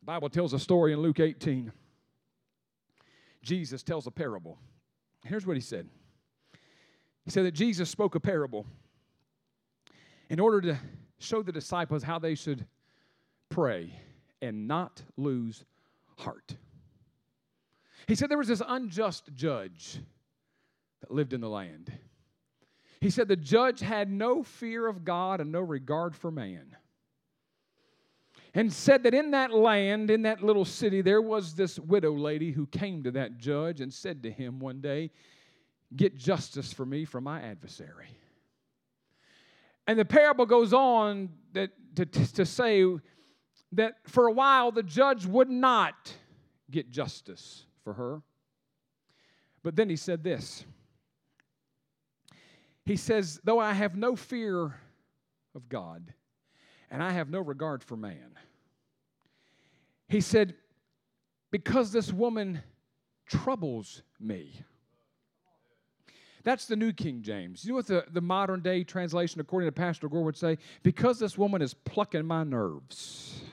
[0.00, 1.72] The Bible tells a story in Luke 18.
[3.42, 4.58] Jesus tells a parable.
[5.24, 5.88] Here's what he said.
[7.24, 8.66] He said that Jesus spoke a parable
[10.28, 10.78] in order to
[11.18, 12.66] show the disciples how they should
[13.48, 13.98] pray
[14.42, 15.64] and not lose
[16.18, 16.56] heart.
[18.06, 19.98] He said there was this unjust judge
[21.00, 21.92] that lived in the land.
[23.04, 26.74] He said the judge had no fear of God and no regard for man.
[28.54, 32.50] And said that in that land, in that little city, there was this widow lady
[32.50, 35.10] who came to that judge and said to him one day,
[35.94, 38.08] Get justice for me from my adversary.
[39.86, 42.86] And the parable goes on that, to, to say
[43.72, 46.10] that for a while the judge would not
[46.70, 48.22] get justice for her.
[49.62, 50.64] But then he said this
[52.84, 54.78] he says, Though I have no fear
[55.54, 56.12] of God
[56.90, 58.38] and I have no regard for man,
[60.08, 60.54] he said,
[61.50, 62.62] Because this woman
[63.26, 64.62] troubles me.
[66.42, 67.64] That's the New King James.
[67.64, 70.58] You know what the, the modern day translation, according to Pastor Gore, would say?
[70.82, 73.43] Because this woman is plucking my nerves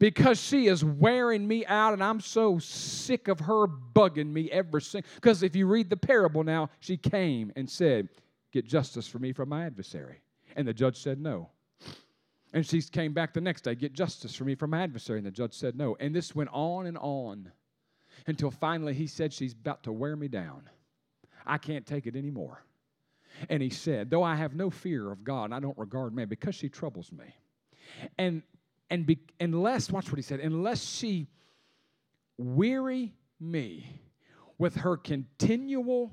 [0.00, 4.82] because she is wearing me out and I'm so sick of her bugging me every
[4.82, 8.08] single because if you read the parable now, she came and said,
[8.50, 10.22] Get justice for me from my adversary.
[10.56, 11.50] And the judge said no.
[12.52, 15.18] And she came back the next day, Get justice for me from my adversary.
[15.18, 15.96] And the judge said no.
[16.00, 17.52] And this went on and on
[18.26, 20.62] until finally he said, She's about to wear me down.
[21.46, 22.64] I can't take it anymore.
[23.50, 26.28] And he said, Though I have no fear of God and I don't regard man,
[26.28, 27.26] because she troubles me.
[28.18, 28.42] And
[28.90, 31.28] and be, unless, watch what he said, unless she
[32.36, 34.00] weary me
[34.58, 36.12] with her continual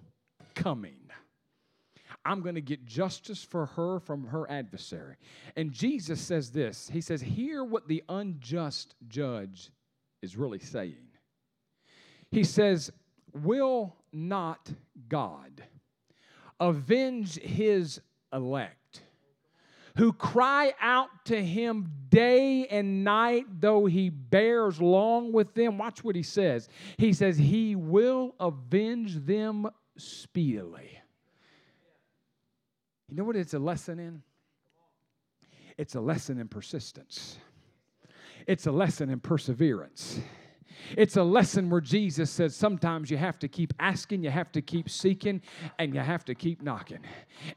[0.55, 0.99] coming,
[2.23, 5.15] I'm going to get justice for her from her adversary.
[5.55, 9.71] And Jesus says this He says, Hear what the unjust judge
[10.21, 11.07] is really saying.
[12.29, 12.91] He says,
[13.33, 14.69] Will not
[15.07, 15.63] God
[16.59, 18.01] avenge his
[18.33, 18.86] elect?
[19.97, 25.77] Who cry out to him day and night, though he bears long with them.
[25.77, 26.69] Watch what he says.
[26.97, 30.99] He says, He will avenge them speedily.
[33.09, 34.21] You know what it's a lesson in?
[35.77, 37.37] It's a lesson in persistence,
[38.45, 40.19] it's a lesson in perseverance.
[40.95, 44.61] It's a lesson where Jesus says sometimes you have to keep asking, you have to
[44.61, 45.41] keep seeking,
[45.79, 46.99] and you have to keep knocking.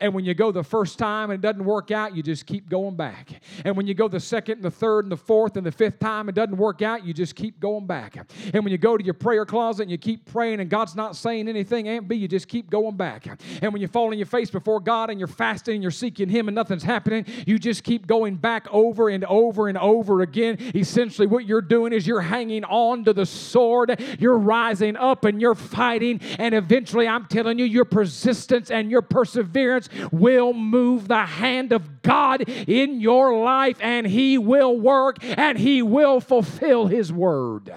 [0.00, 2.68] And when you go the first time and it doesn't work out, you just keep
[2.68, 3.30] going back.
[3.64, 5.98] And when you go the second, and the third, and the fourth, and the fifth
[5.98, 8.16] time it doesn't work out, you just keep going back.
[8.52, 11.16] And when you go to your prayer closet and you keep praying and God's not
[11.16, 13.26] saying anything, Aunt B, you just keep going back.
[13.62, 16.28] And when you fall on your face before God and you're fasting and you're seeking
[16.28, 20.58] Him and nothing's happening, you just keep going back over and over and over again.
[20.74, 24.02] Essentially, what you're doing is you're hanging on to the sword.
[24.18, 26.20] You're rising up and you're fighting.
[26.38, 32.02] And eventually, I'm telling you, your persistence and your perseverance will move the hand of
[32.02, 37.72] God in your life, and He will work and He will fulfill His word.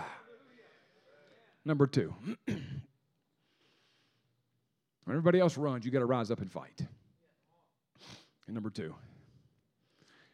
[1.65, 2.13] Number two.
[5.03, 6.79] When everybody else runs, you got to rise up and fight.
[8.47, 8.95] And number two,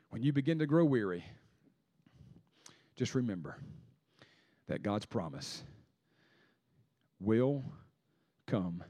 [0.10, 1.24] when you begin to grow weary,
[2.96, 3.58] just remember
[4.70, 5.64] that God's promise
[7.20, 7.64] will
[8.46, 8.84] come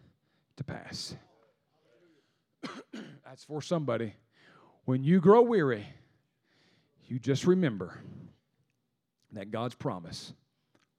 [0.57, 1.15] to pass.
[3.25, 4.13] That's for somebody.
[4.83, 5.87] When you grow weary,
[7.07, 7.97] you just remember
[9.31, 10.33] that God's promise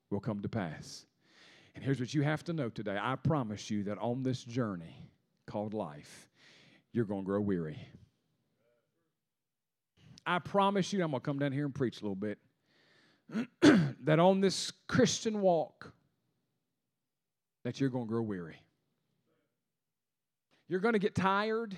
[0.09, 1.05] will come to pass.
[1.75, 5.11] And here's what you have to know today I promise you that on this journey
[5.47, 6.29] called life,
[6.93, 7.79] you're going to grow weary.
[10.25, 12.39] I promise you, I'm going to come down here and preach a little bit,
[14.03, 15.93] that on this Christian walk,
[17.65, 18.57] that you're going to grow weary.
[20.69, 21.77] You're going to get tired.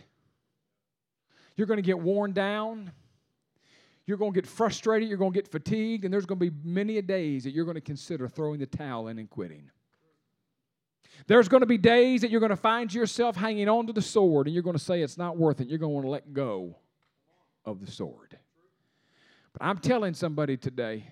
[1.56, 2.92] You're going to get worn down.
[4.06, 5.08] You're going to get frustrated.
[5.08, 6.04] You're going to get fatigued.
[6.04, 8.66] And there's going to be many a days that you're going to consider throwing the
[8.66, 9.70] towel in and quitting.
[11.26, 14.02] There's going to be days that you're going to find yourself hanging on to the
[14.02, 15.68] sword and you're going to say it's not worth it.
[15.68, 16.76] You're going to want to let go
[17.64, 18.36] of the sword.
[19.52, 21.04] But I'm telling somebody today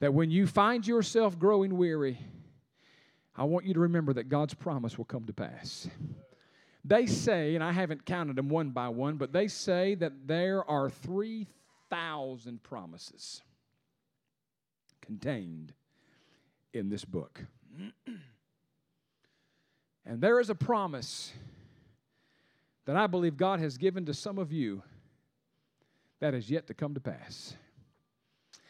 [0.00, 2.18] that when you find yourself growing weary,
[3.34, 5.88] I want you to remember that God's promise will come to pass.
[6.84, 10.64] They say, and I haven't counted them one by one, but they say that there
[10.70, 13.42] are 3,000 promises
[15.00, 15.72] contained
[16.72, 17.44] in this book.
[20.06, 21.32] And there is a promise
[22.84, 24.82] that I believe God has given to some of you
[26.20, 27.56] that is yet to come to pass.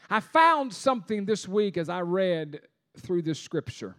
[0.08, 2.60] I found something this week as I read
[2.98, 3.96] through this scripture.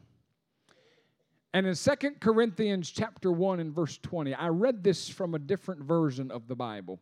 [1.54, 5.82] And in Second Corinthians chapter 1 and verse 20, I read this from a different
[5.82, 7.00] version of the Bible.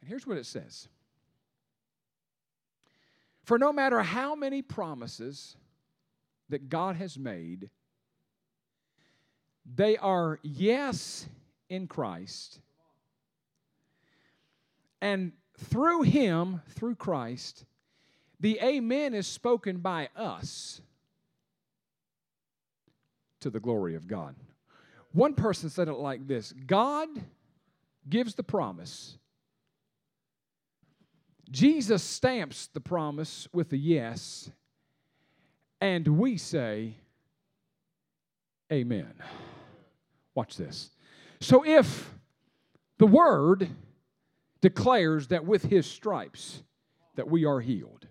[0.00, 0.88] And here's what it says.
[3.44, 5.56] For no matter how many promises
[6.48, 7.70] that God has made,
[9.74, 11.26] they are yes
[11.68, 12.60] in Christ.
[15.00, 17.64] And through Him, through Christ,
[18.40, 20.80] the Amen is spoken by us
[23.40, 24.34] to the glory of God.
[25.12, 27.08] One person said it like this God
[28.08, 29.18] gives the promise,
[31.50, 34.50] Jesus stamps the promise with a yes,
[35.80, 36.94] and we say,
[38.72, 39.14] Amen.
[40.34, 40.90] Watch this.
[41.40, 42.12] So if
[42.98, 43.70] the word
[44.60, 46.62] declares that with his stripes
[47.16, 48.06] that we are healed.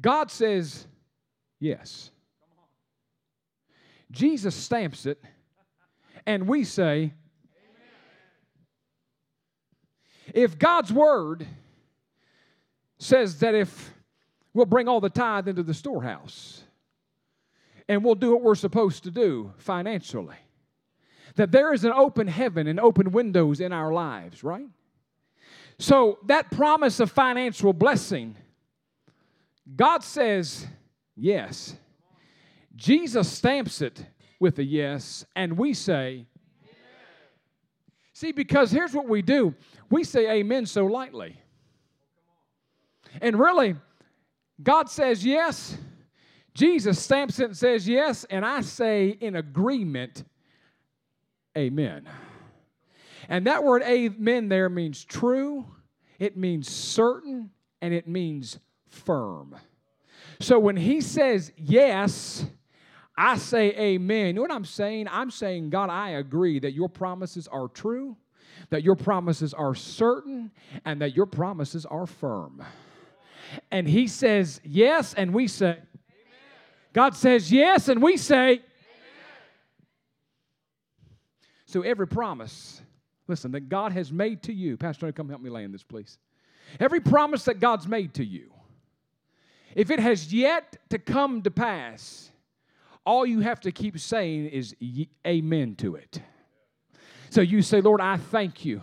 [0.00, 0.86] God says,
[1.58, 2.10] yes.
[4.10, 5.22] Jesus stamps it,
[6.26, 7.12] and we say,
[10.34, 11.46] if God's word
[12.98, 13.92] says that if
[14.52, 16.62] we'll bring all the tithe into the storehouse
[17.88, 20.36] and we'll do what we're supposed to do financially.
[21.36, 24.66] That there is an open heaven and open windows in our lives, right?
[25.78, 28.36] So, that promise of financial blessing,
[29.76, 30.66] God says
[31.14, 31.76] yes.
[32.74, 34.04] Jesus stamps it
[34.40, 36.26] with a yes, and we say,
[38.18, 39.54] See, because here's what we do
[39.90, 41.40] we say amen so lightly.
[43.22, 43.76] And really,
[44.60, 45.78] God says yes.
[46.52, 48.24] Jesus stamps it and says yes.
[48.24, 50.24] And I say in agreement,
[51.56, 52.08] amen.
[53.28, 55.66] And that word amen there means true,
[56.18, 59.56] it means certain, and it means firm.
[60.40, 62.46] So when he says yes,
[63.16, 64.28] I say amen.
[64.28, 65.08] You know what I'm saying?
[65.10, 68.16] I'm saying, God, I agree that your promises are true,
[68.70, 70.52] that your promises are certain,
[70.84, 72.62] and that your promises are firm.
[73.72, 75.78] And he says yes, and we say.
[76.92, 78.62] God says yes, and we say, Amen.
[81.68, 82.82] So every promise,
[83.28, 86.18] listen, that God has made to you, Pastor, come help me land this, please.
[86.80, 88.50] Every promise that God's made to you,
[89.76, 92.30] if it has yet to come to pass,
[93.06, 94.74] all you have to keep saying is
[95.26, 96.20] amen to it.
[97.30, 98.82] So you say, Lord, I thank you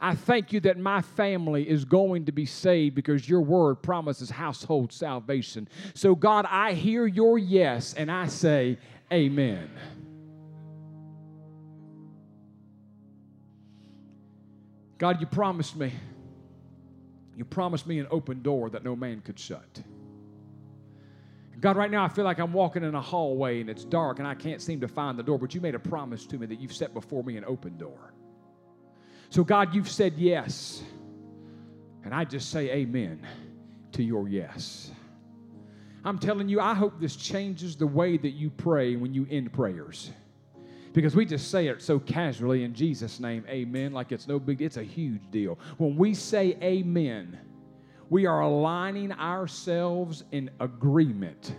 [0.00, 4.30] I thank you that my family is going to be saved because your word promises
[4.30, 5.68] household salvation.
[5.94, 8.78] So, God, I hear your yes and I say,
[9.12, 9.68] Amen.
[14.98, 15.92] God, you promised me.
[17.36, 19.82] You promised me an open door that no man could shut.
[21.60, 24.28] God, right now I feel like I'm walking in a hallway and it's dark and
[24.28, 26.60] I can't seem to find the door, but you made a promise to me that
[26.60, 28.12] you've set before me an open door.
[29.30, 30.82] So, God, you've said yes.
[32.04, 33.26] And I just say amen
[33.92, 34.90] to your yes.
[36.04, 39.52] I'm telling you, I hope this changes the way that you pray when you end
[39.52, 40.10] prayers.
[40.92, 44.62] Because we just say it so casually in Jesus' name, amen, like it's no big,
[44.62, 45.58] it's a huge deal.
[45.76, 47.38] When we say amen,
[48.10, 51.54] we are aligning ourselves in agreement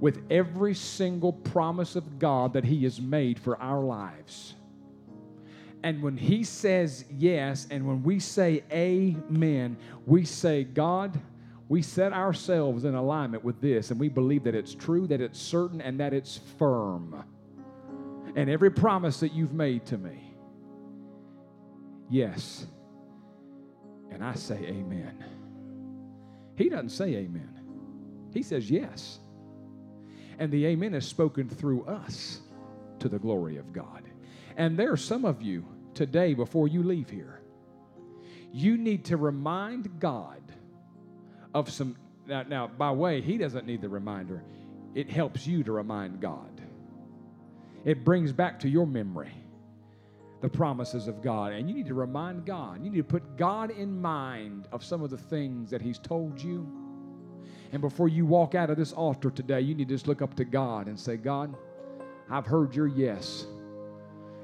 [0.00, 4.54] with every single promise of God that He has made for our lives.
[5.82, 11.20] And when he says yes, and when we say amen, we say, God,
[11.68, 15.40] we set ourselves in alignment with this, and we believe that it's true, that it's
[15.40, 17.24] certain, and that it's firm.
[18.34, 20.34] And every promise that you've made to me,
[22.10, 22.66] yes.
[24.10, 25.24] And I say amen.
[26.56, 27.60] He doesn't say amen,
[28.32, 29.18] he says yes.
[30.38, 32.40] And the amen is spoken through us
[32.98, 34.02] to the glory of God.
[34.56, 35.64] And there are some of you
[35.94, 37.40] today, before you leave here,
[38.52, 40.42] you need to remind God
[41.54, 41.96] of some.
[42.26, 44.42] Now, now, by way, He doesn't need the reminder,
[44.94, 46.51] it helps you to remind God.
[47.84, 49.32] It brings back to your memory
[50.40, 51.52] the promises of God.
[51.52, 52.84] And you need to remind God.
[52.84, 56.40] You need to put God in mind of some of the things that He's told
[56.42, 56.68] you.
[57.72, 60.34] And before you walk out of this altar today, you need to just look up
[60.34, 61.54] to God and say, God,
[62.28, 63.46] I've heard your yes.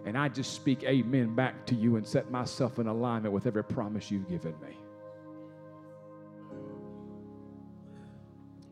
[0.07, 3.65] And I just speak amen back to you and set myself in alignment with every
[3.65, 4.77] promise you've given me.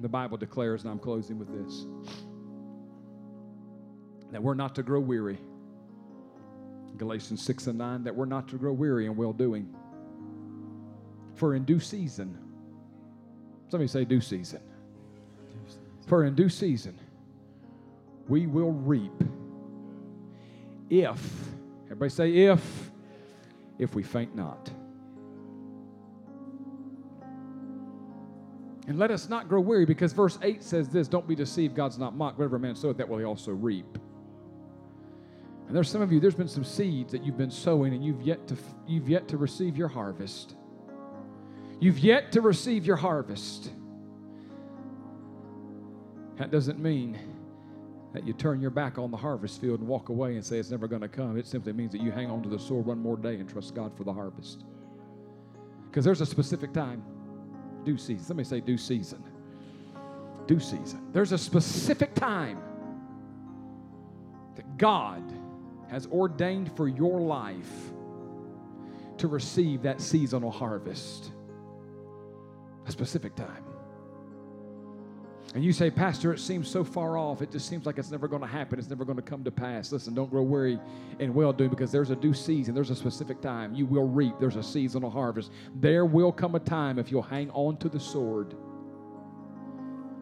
[0.00, 1.86] The Bible declares, and I'm closing with this,
[4.32, 5.38] that we're not to grow weary.
[6.96, 9.74] Galatians 6 and 9, that we're not to grow weary in well doing.
[11.34, 12.38] For in due season,
[13.68, 14.60] somebody say due season.
[16.06, 16.98] For in due season,
[18.28, 19.12] we will reap
[20.88, 21.20] if,
[21.86, 22.90] everybody say if,
[23.78, 24.70] if we faint not.
[28.88, 31.98] And let us not grow weary because verse 8 says this don't be deceived, God's
[31.98, 32.38] not mocked.
[32.38, 33.98] Whatever man soweth, that will he also reap.
[35.76, 38.22] And there's some of you, there's been some seeds that you've been sowing and you've
[38.22, 38.56] yet to,
[38.86, 40.54] you've yet to receive your harvest.
[41.80, 43.68] You've yet to receive your harvest.
[46.38, 47.18] That doesn't mean
[48.14, 50.70] that you turn your back on the harvest field and walk away and say it's
[50.70, 51.36] never going to come.
[51.36, 53.74] It simply means that you hang on to the sword one more day and trust
[53.74, 54.64] God for the harvest.
[55.90, 57.04] Because there's a specific time,
[57.84, 58.24] due season.
[58.24, 59.22] Somebody say due season.
[60.46, 61.06] Due season.
[61.12, 62.62] There's a specific time
[64.54, 65.22] that God
[65.88, 67.70] has ordained for your life
[69.18, 71.30] to receive that seasonal harvest.
[72.86, 73.64] A specific time.
[75.54, 77.40] And you say, Pastor, it seems so far off.
[77.40, 78.78] It just seems like it's never going to happen.
[78.78, 79.90] It's never going to come to pass.
[79.90, 80.78] Listen, don't grow weary
[81.18, 82.74] in well doing because there's a due season.
[82.74, 83.74] There's a specific time.
[83.74, 84.34] You will reap.
[84.38, 85.50] There's a seasonal harvest.
[85.76, 88.54] There will come a time if you'll hang on to the sword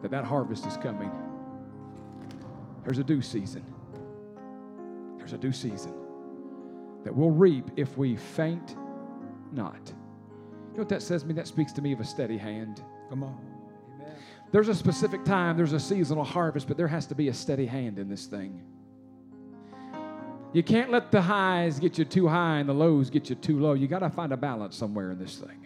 [0.01, 1.11] that that harvest is coming.
[2.85, 3.65] There's a due season.
[5.25, 5.91] There's a due season
[7.03, 8.75] that we'll reap if we faint
[9.51, 9.81] not.
[9.87, 11.33] You know what that says to me?
[11.33, 12.83] That speaks to me of a steady hand.
[13.09, 13.43] Come on.
[14.51, 17.65] There's a specific time, there's a seasonal harvest, but there has to be a steady
[17.65, 18.61] hand in this thing.
[20.53, 23.59] You can't let the highs get you too high and the lows get you too
[23.59, 23.73] low.
[23.73, 25.64] You got to find a balance somewhere in this thing.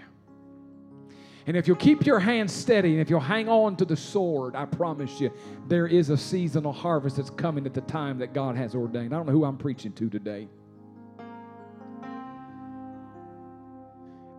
[1.50, 4.56] And if you'll keep your hands steady and if you'll hang on to the sword,
[4.56, 5.32] I promise you,
[5.68, 9.16] there is a seasonal harvest that's coming at the time that God has ordained.
[9.16, 10.47] I don't know who I'm preaching to today.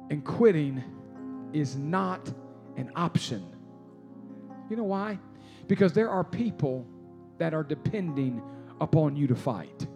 [0.09, 0.85] And quitting
[1.53, 2.33] is not
[2.77, 3.57] an option.
[4.69, 5.19] You know why?
[5.67, 6.87] Because there are people
[7.39, 8.41] that are depending
[8.81, 9.81] upon you to fight.
[9.81, 9.89] You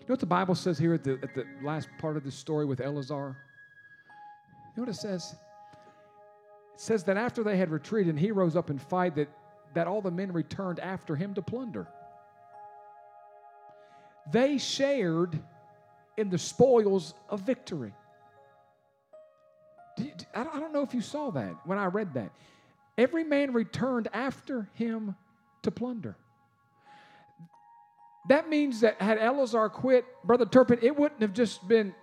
[0.00, 2.64] know what the Bible says here at the, at the last part of the story
[2.64, 3.36] with Eleazar?
[4.76, 5.34] You know what it says?
[6.74, 9.28] It says that after they had retreated and he rose up and fight, that,
[9.74, 11.88] that all the men returned after him to plunder.
[14.32, 15.38] They shared
[16.16, 17.92] in the spoils of victory.
[20.34, 22.30] I don't know if you saw that when I read that.
[22.96, 25.16] Every man returned after him
[25.62, 26.16] to plunder.
[28.28, 31.94] That means that had Eleazar quit, Brother Turpin, it wouldn't have just been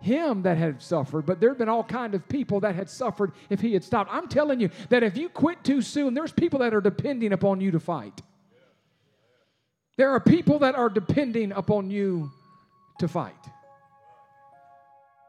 [0.00, 3.32] him that had suffered, but there had been all kind of people that had suffered
[3.50, 4.10] if he had stopped.
[4.12, 7.60] I'm telling you that if you quit too soon, there's people that are depending upon
[7.60, 8.22] you to fight.
[9.96, 12.30] There are people that are depending upon you
[13.00, 13.34] to fight.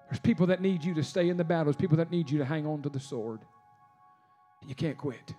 [0.09, 1.65] There's people that need you to stay in the battle.
[1.65, 3.39] There's people that need you to hang on to the sword.
[4.67, 5.33] You can't quit.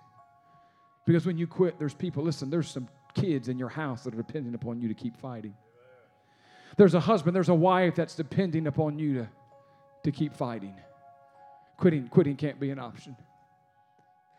[1.05, 4.17] Because when you quit, there's people, listen, there's some kids in your house that are
[4.17, 5.53] depending upon you to keep fighting.
[6.77, 9.29] There's a husband, there's a wife that's depending upon you to,
[10.03, 10.75] to keep fighting.
[11.77, 13.15] Quitting, quitting can't be an option.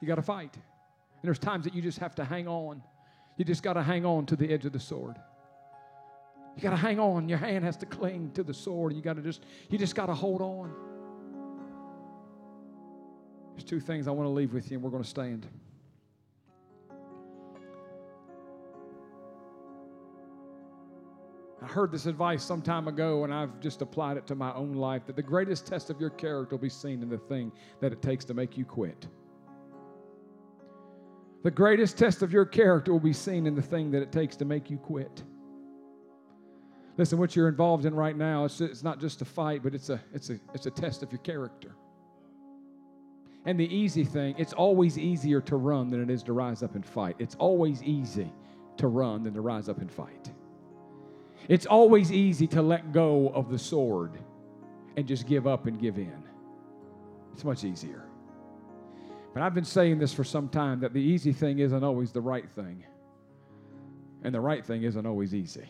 [0.00, 0.54] You got to fight.
[0.54, 2.82] And there's times that you just have to hang on.
[3.36, 5.16] You just got to hang on to the edge of the sword.
[6.56, 7.28] You got to hang on.
[7.28, 8.94] Your hand has to cling to the sword.
[8.94, 10.74] You got to just you just got to hold on.
[13.52, 15.46] There's two things I want to leave with you, and we're going to stand.
[21.62, 24.74] I heard this advice some time ago, and I've just applied it to my own
[24.74, 27.92] life that the greatest test of your character will be seen in the thing that
[27.92, 29.06] it takes to make you quit.
[31.44, 34.34] The greatest test of your character will be seen in the thing that it takes
[34.36, 35.22] to make you quit.
[36.96, 39.88] Listen, what you're involved in right now, it's, it's not just a fight, but it's
[39.88, 41.76] a, it's, a, it's a test of your character.
[43.44, 46.74] And the easy thing, it's always easier to run than it is to rise up
[46.74, 47.16] and fight.
[47.18, 48.32] It's always easy
[48.78, 50.32] to run than to rise up and fight.
[51.48, 54.18] It's always easy to let go of the sword
[54.96, 56.22] and just give up and give in.
[57.32, 58.04] It's much easier.
[59.34, 62.20] But I've been saying this for some time that the easy thing isn't always the
[62.20, 62.84] right thing,
[64.22, 65.66] and the right thing isn't always easy.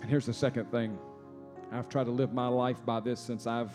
[0.00, 0.98] And here's the second thing
[1.70, 3.72] I've tried to live my life by this since I've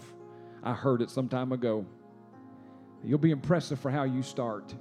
[0.64, 1.86] I heard it some time ago.
[3.04, 4.74] You'll be impressive for how you start,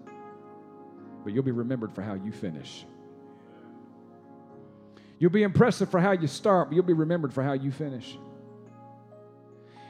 [1.25, 2.87] but you'll be remembered for how you finish.
[5.23, 8.19] You'll be impressive for how you start, but you'll be remembered for how you finish.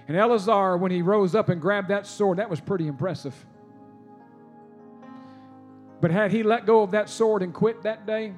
[0.07, 3.35] And Eleazar, when he rose up and grabbed that sword, that was pretty impressive.
[6.03, 8.35] But had he let go of that sword and quit that day,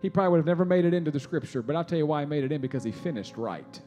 [0.00, 1.60] he probably would have never made it into the scripture.
[1.60, 3.80] But I'll tell you why he made it in because he finished right.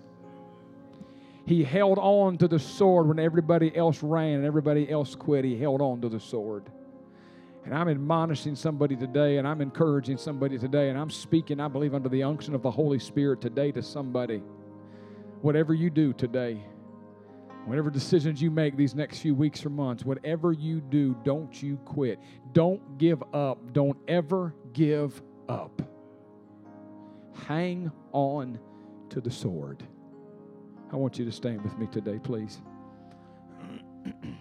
[1.46, 5.46] He held on to the sword when everybody else ran and everybody else quit.
[5.46, 6.70] He held on to the sword.
[7.70, 11.94] And I'm admonishing somebody today, and I'm encouraging somebody today, and I'm speaking, I believe,
[11.94, 14.42] under the unction of the Holy Spirit today to somebody.
[15.44, 16.64] Whatever you do today,
[17.66, 21.78] whatever decisions you make these next few weeks or months, whatever you do, don't you
[21.86, 22.18] quit.
[22.54, 23.72] Don't give up.
[23.72, 25.80] Don't ever give up.
[27.46, 28.58] Hang on
[29.12, 29.84] to the sword.
[30.92, 32.62] I want you to stand with me today, please.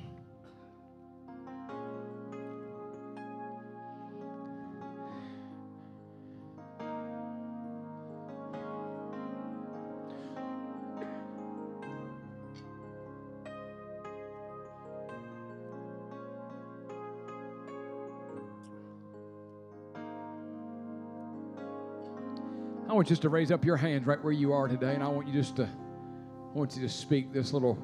[23.09, 25.09] want you just to raise up your hands right where you are today, and I
[25.09, 27.79] want you just to I want you to speak this little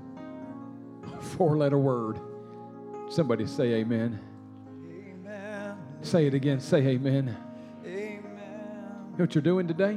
[1.19, 2.21] four letter word.
[3.09, 4.21] Somebody say amen.
[4.87, 5.79] Amen.
[6.03, 6.61] Say it again.
[6.61, 7.35] Say amen.
[7.87, 8.19] Amen.
[9.13, 9.97] You know what you're doing today?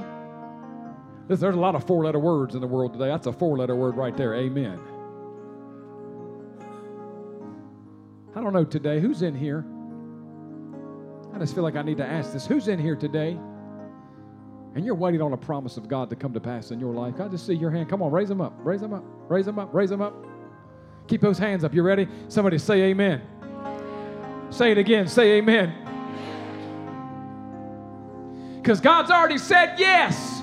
[1.28, 3.09] There's a lot of four letter words in the world today.
[3.09, 4.34] That's a four letter word right there.
[4.34, 4.80] Amen.
[8.34, 9.01] I don't know today.
[9.01, 9.65] Who's in here?
[11.36, 12.47] I just feel like I need to ask this.
[12.47, 13.38] Who's in here today?
[14.76, 17.20] And you're waiting on a promise of God to come to pass in your life,
[17.20, 17.89] I just see your hand.
[17.89, 20.13] Come on, raise them up, raise them up, raise them up, raise them up.
[21.07, 21.74] Keep those hands up.
[21.74, 22.07] You ready?
[22.28, 23.22] Somebody say amen.
[24.49, 25.07] Say it again.
[25.07, 25.74] Say amen.
[28.61, 30.41] Because God's already said yes.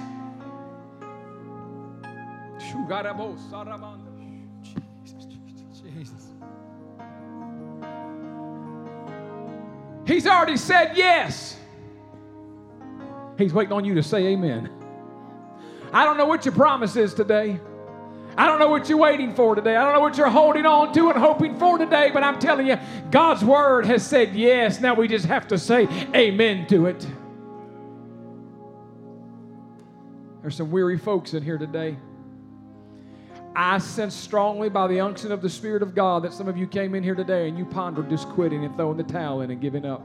[10.06, 11.53] He's already said yes.
[13.38, 14.70] He's waiting on you to say amen.
[15.92, 17.60] I don't know what your promise is today.
[18.36, 19.76] I don't know what you're waiting for today.
[19.76, 22.66] I don't know what you're holding on to and hoping for today, but I'm telling
[22.66, 22.78] you,
[23.10, 24.80] God's word has said yes.
[24.80, 27.06] Now we just have to say amen to it.
[30.42, 31.96] There's some weary folks in here today.
[33.56, 36.66] I sense strongly by the unction of the Spirit of God that some of you
[36.66, 39.60] came in here today and you pondered just quitting and throwing the towel in and
[39.60, 40.02] giving up.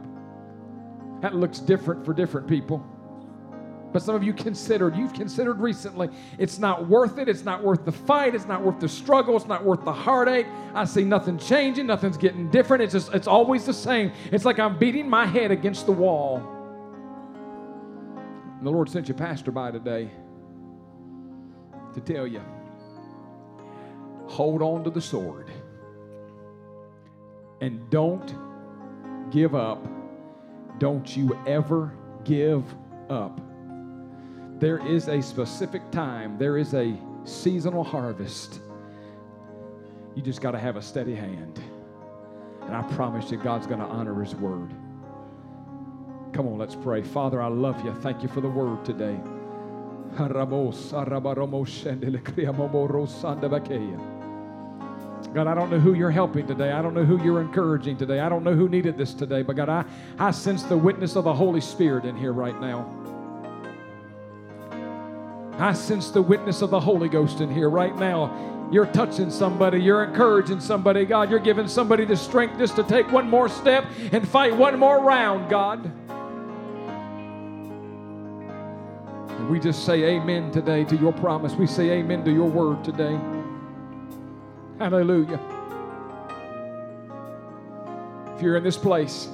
[1.21, 2.85] That looks different for different people.
[3.91, 7.27] But some of you considered, you've considered recently, it's not worth it.
[7.27, 8.35] It's not worth the fight.
[8.35, 9.35] It's not worth the struggle.
[9.35, 10.45] It's not worth the heartache.
[10.75, 11.87] I see nothing changing.
[11.87, 12.83] Nothing's getting different.
[12.83, 14.11] It's just, it's always the same.
[14.31, 16.37] It's like I'm beating my head against the wall.
[18.57, 20.09] And the Lord sent your pastor by today
[21.95, 22.41] to tell you
[24.27, 25.49] hold on to the sword
[27.61, 28.35] and don't
[29.31, 29.83] give up.
[30.77, 32.63] Don't you ever give
[33.09, 33.41] up
[34.59, 38.59] there is a specific time, there is a seasonal harvest.
[40.15, 41.61] You just got to have a steady hand.
[42.63, 44.71] And I promise you, God's going to honor His word.
[46.33, 47.01] Come on, let's pray.
[47.01, 47.93] Father, I love you.
[47.95, 49.17] Thank you for the word today.
[55.33, 56.71] God, I don't know who you're helping today.
[56.71, 58.19] I don't know who you're encouraging today.
[58.19, 59.41] I don't know who needed this today.
[59.41, 59.85] But God, I,
[60.17, 62.98] I sense the witness of the Holy Spirit in here right now.
[65.59, 68.69] I sense the witness of the Holy Ghost in here right now.
[68.71, 71.29] You're touching somebody, you're encouraging somebody, God.
[71.29, 75.03] You're giving somebody the strength just to take one more step and fight one more
[75.03, 75.91] round, God.
[79.49, 81.53] We just say amen today to your promise.
[81.55, 83.19] We say amen to your word today.
[84.77, 85.39] Hallelujah.
[88.35, 89.27] If you're in this place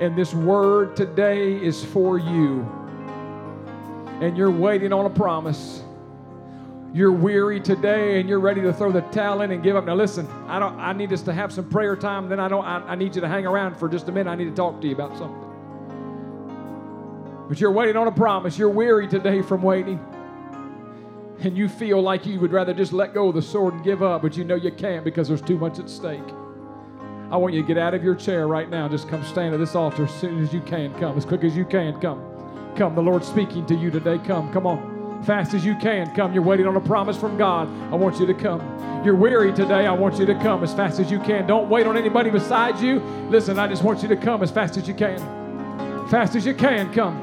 [0.00, 2.85] and this word today is for you,
[4.20, 5.82] and you're waiting on a promise,
[6.94, 9.84] you're weary today and you're ready to throw the towel in and give up.
[9.84, 12.28] Now listen, I don't I need us to have some prayer time.
[12.28, 14.30] Then I don't I, I need you to hang around for just a minute.
[14.30, 15.42] I need to talk to you about something.
[17.48, 18.58] But you're waiting on a promise.
[18.58, 20.00] You're weary today from waiting.
[21.40, 24.02] And you feel like you would rather just let go of the sword and give
[24.02, 26.24] up, but you know you can't because there's too much at stake.
[27.30, 28.88] I want you to get out of your chair right now.
[28.88, 30.94] Just come stand at this altar as soon as you can.
[30.98, 32.00] Come, as quick as you can.
[32.00, 32.35] Come.
[32.76, 32.94] Come.
[32.94, 34.18] The Lord's speaking to you today.
[34.18, 34.52] Come.
[34.52, 36.14] Come on fast as you can.
[36.14, 36.32] Come.
[36.32, 37.68] You're waiting on a promise from God.
[37.92, 38.60] I want you to come.
[39.04, 39.86] You're weary today.
[39.86, 41.46] I want you to come as fast as you can.
[41.46, 43.00] Don't wait on anybody beside you.
[43.28, 45.18] Listen, I just want you to come as fast as you can.
[46.08, 47.22] Fast as you can, come.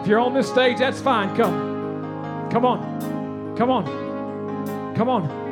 [0.00, 1.36] If you're on this stage, that's fine.
[1.36, 2.48] Come.
[2.50, 3.56] Come on.
[3.56, 4.94] Come on.
[4.94, 5.49] Come on.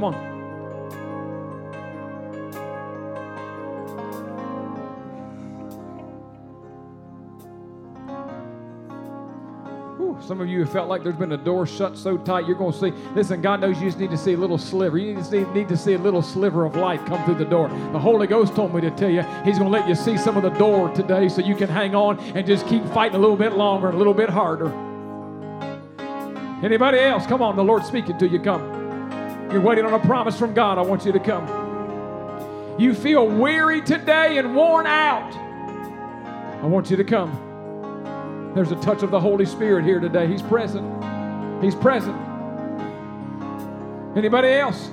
[0.00, 0.30] Come on.
[10.26, 12.72] Some of you have felt like there's been a door shut so tight you're going
[12.72, 12.92] to see.
[13.14, 14.96] Listen, God knows you just need to see a little sliver.
[14.96, 17.44] You need to see, need to see a little sliver of light come through the
[17.44, 17.68] door.
[17.68, 20.36] The Holy Ghost told me to tell you He's going to let you see some
[20.36, 23.36] of the door today so you can hang on and just keep fighting a little
[23.36, 24.72] bit longer, a little bit harder.
[26.64, 27.26] Anybody else?
[27.26, 28.38] Come on, the Lord's speaking to you.
[28.38, 28.69] Come.
[29.52, 30.78] You're waiting on a promise from God.
[30.78, 32.76] I want you to come.
[32.78, 35.34] You feel weary today and worn out.
[36.62, 38.52] I want you to come.
[38.54, 40.28] There's a touch of the Holy Spirit here today.
[40.28, 40.86] He's present.
[41.62, 42.16] He's present.
[44.16, 44.88] Anybody else?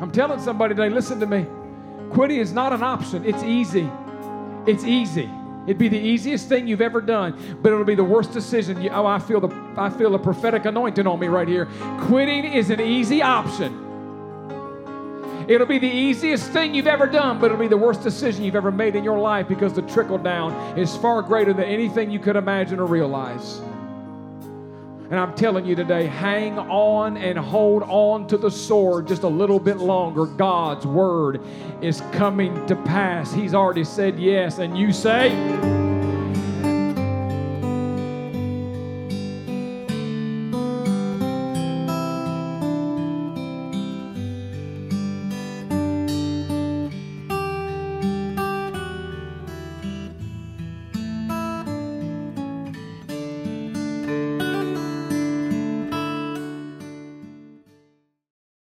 [0.00, 1.46] I'm telling somebody today, listen to me.
[2.10, 3.24] Quitting is not an option.
[3.24, 3.90] It's easy.
[4.66, 5.30] It's easy.
[5.66, 8.80] It'd be the easiest thing you've ever done, but it'll be the worst decision.
[8.80, 11.66] You, oh, I feel the I feel the prophetic anointing on me right here.
[12.02, 13.82] Quitting is an easy option.
[15.48, 18.56] It'll be the easiest thing you've ever done, but it'll be the worst decision you've
[18.56, 22.18] ever made in your life because the trickle down is far greater than anything you
[22.18, 23.60] could imagine or realize.
[25.08, 29.28] And I'm telling you today, hang on and hold on to the sword just a
[29.28, 30.26] little bit longer.
[30.26, 31.40] God's word
[31.80, 33.32] is coming to pass.
[33.32, 35.30] He's already said yes, and you say,